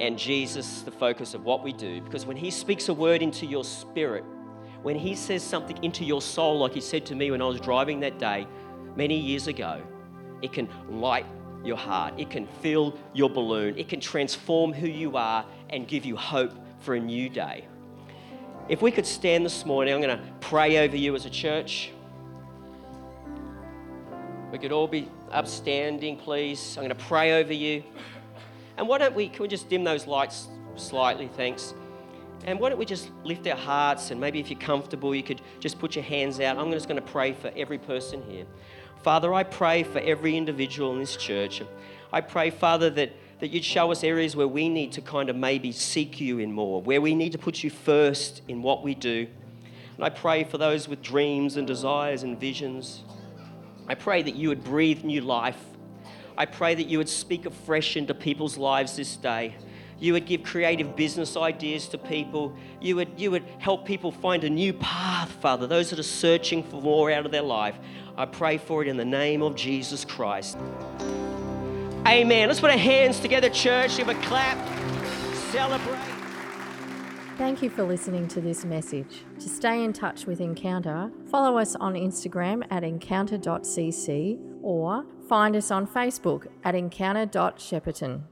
and 0.00 0.18
Jesus 0.18 0.82
the 0.82 0.90
focus 0.90 1.34
of 1.34 1.44
what 1.44 1.62
we 1.62 1.72
do. 1.72 2.00
Because 2.00 2.24
when 2.24 2.36
He 2.36 2.50
speaks 2.50 2.88
a 2.88 2.94
word 2.94 3.22
into 3.22 3.44
your 3.44 3.64
spirit, 3.64 4.24
when 4.82 4.96
He 4.96 5.14
says 5.14 5.42
something 5.42 5.82
into 5.82 6.04
your 6.04 6.22
soul, 6.22 6.58
like 6.58 6.72
He 6.72 6.80
said 6.80 7.06
to 7.06 7.14
me 7.14 7.30
when 7.30 7.42
I 7.42 7.46
was 7.46 7.60
driving 7.60 8.00
that 8.00 8.18
day 8.18 8.46
many 8.96 9.18
years 9.18 9.46
ago, 9.46 9.82
it 10.42 10.52
can 10.52 10.68
light 10.88 11.26
your 11.64 11.76
heart, 11.76 12.14
it 12.16 12.30
can 12.30 12.46
fill 12.60 12.96
your 13.12 13.28
balloon, 13.28 13.76
it 13.78 13.88
can 13.88 14.00
transform 14.00 14.72
who 14.72 14.86
you 14.86 15.16
are 15.16 15.44
and 15.70 15.88
give 15.88 16.04
you 16.04 16.16
hope 16.16 16.52
for 16.80 16.94
a 16.94 17.00
new 17.00 17.28
day. 17.28 17.66
If 18.68 18.82
we 18.82 18.90
could 18.90 19.06
stand 19.06 19.44
this 19.44 19.64
morning, 19.64 19.94
I'm 19.94 20.00
going 20.00 20.18
to 20.18 20.24
pray 20.40 20.78
over 20.78 20.96
you 20.96 21.14
as 21.14 21.24
a 21.24 21.30
church. 21.30 21.90
We 24.50 24.58
could 24.58 24.72
all 24.72 24.88
be 24.88 25.08
upstanding, 25.30 26.16
please. 26.16 26.76
I'm 26.76 26.84
going 26.84 26.96
to 26.96 27.04
pray 27.04 27.40
over 27.40 27.52
you. 27.52 27.82
And 28.76 28.88
why 28.88 28.98
don't 28.98 29.14
we, 29.14 29.28
can 29.28 29.42
we 29.42 29.48
just 29.48 29.68
dim 29.68 29.84
those 29.84 30.06
lights 30.06 30.48
slightly? 30.76 31.28
Thanks. 31.28 31.74
And 32.46 32.60
why 32.60 32.68
don't 32.68 32.78
we 32.78 32.84
just 32.84 33.10
lift 33.24 33.46
our 33.48 33.56
hearts 33.56 34.12
and 34.12 34.20
maybe 34.20 34.38
if 34.38 34.50
you're 34.50 34.60
comfortable, 34.60 35.12
you 35.14 35.24
could 35.24 35.42
just 35.58 35.80
put 35.80 35.96
your 35.96 36.04
hands 36.04 36.38
out. 36.38 36.56
I'm 36.58 36.70
just 36.70 36.86
going 36.86 37.00
to 37.00 37.06
pray 37.06 37.32
for 37.32 37.50
every 37.56 37.76
person 37.76 38.22
here. 38.28 38.46
Father, 39.02 39.34
I 39.34 39.42
pray 39.42 39.82
for 39.82 39.98
every 39.98 40.36
individual 40.36 40.92
in 40.92 41.00
this 41.00 41.16
church. 41.16 41.60
I 42.12 42.20
pray, 42.20 42.50
Father, 42.50 42.88
that, 42.90 43.12
that 43.40 43.48
you'd 43.48 43.64
show 43.64 43.90
us 43.90 44.04
areas 44.04 44.36
where 44.36 44.46
we 44.46 44.68
need 44.68 44.92
to 44.92 45.00
kind 45.00 45.28
of 45.28 45.34
maybe 45.34 45.72
seek 45.72 46.20
you 46.20 46.38
in 46.38 46.52
more, 46.52 46.80
where 46.80 47.00
we 47.00 47.16
need 47.16 47.32
to 47.32 47.38
put 47.38 47.64
you 47.64 47.70
first 47.70 48.42
in 48.46 48.62
what 48.62 48.84
we 48.84 48.94
do. 48.94 49.26
And 49.96 50.04
I 50.04 50.10
pray 50.10 50.44
for 50.44 50.56
those 50.56 50.88
with 50.88 51.02
dreams 51.02 51.56
and 51.56 51.66
desires 51.66 52.22
and 52.22 52.38
visions. 52.38 53.02
I 53.88 53.96
pray 53.96 54.22
that 54.22 54.36
you 54.36 54.50
would 54.50 54.62
breathe 54.62 55.02
new 55.02 55.20
life. 55.20 55.58
I 56.38 56.46
pray 56.46 56.76
that 56.76 56.86
you 56.86 56.98
would 56.98 57.08
speak 57.08 57.44
afresh 57.46 57.96
into 57.96 58.14
people's 58.14 58.56
lives 58.56 58.96
this 58.96 59.16
day. 59.16 59.56
You 59.98 60.12
would 60.12 60.26
give 60.26 60.42
creative 60.42 60.94
business 60.94 61.36
ideas 61.36 61.88
to 61.88 61.98
people. 61.98 62.54
You 62.80 62.96
would, 62.96 63.18
you 63.18 63.30
would 63.30 63.44
help 63.58 63.86
people 63.86 64.12
find 64.12 64.44
a 64.44 64.50
new 64.50 64.72
path, 64.74 65.30
Father, 65.40 65.66
those 65.66 65.90
that 65.90 65.98
are 65.98 66.04
searching 66.04 66.62
for 66.62 66.82
more 66.82 67.10
out 67.10 67.24
of 67.24 67.32
their 67.32 67.42
life. 67.42 67.76
I 68.16 68.26
pray 68.26 68.58
for 68.58 68.82
it 68.82 68.88
in 68.88 68.96
the 68.96 69.04
name 69.04 69.42
of 69.42 69.56
Jesus 69.56 70.04
Christ. 70.04 70.58
Amen. 72.06 72.48
Let's 72.48 72.60
put 72.60 72.70
our 72.70 72.78
hands 72.78 73.20
together, 73.20 73.48
church. 73.48 73.96
Give 73.96 74.08
a 74.08 74.14
clap. 74.16 74.56
Celebrate. 75.50 75.98
Thank 77.36 77.62
you 77.62 77.68
for 77.68 77.82
listening 77.82 78.28
to 78.28 78.40
this 78.40 78.64
message. 78.64 79.24
To 79.40 79.48
stay 79.48 79.84
in 79.84 79.92
touch 79.92 80.24
with 80.24 80.40
Encounter, 80.40 81.10
follow 81.30 81.58
us 81.58 81.74
on 81.76 81.94
Instagram 81.94 82.66
at 82.70 82.82
encounter.cc 82.82 84.38
or 84.62 85.04
find 85.28 85.54
us 85.54 85.70
on 85.70 85.86
Facebook 85.86 86.46
at 86.64 86.74
encounter.shepparton. 86.74 88.22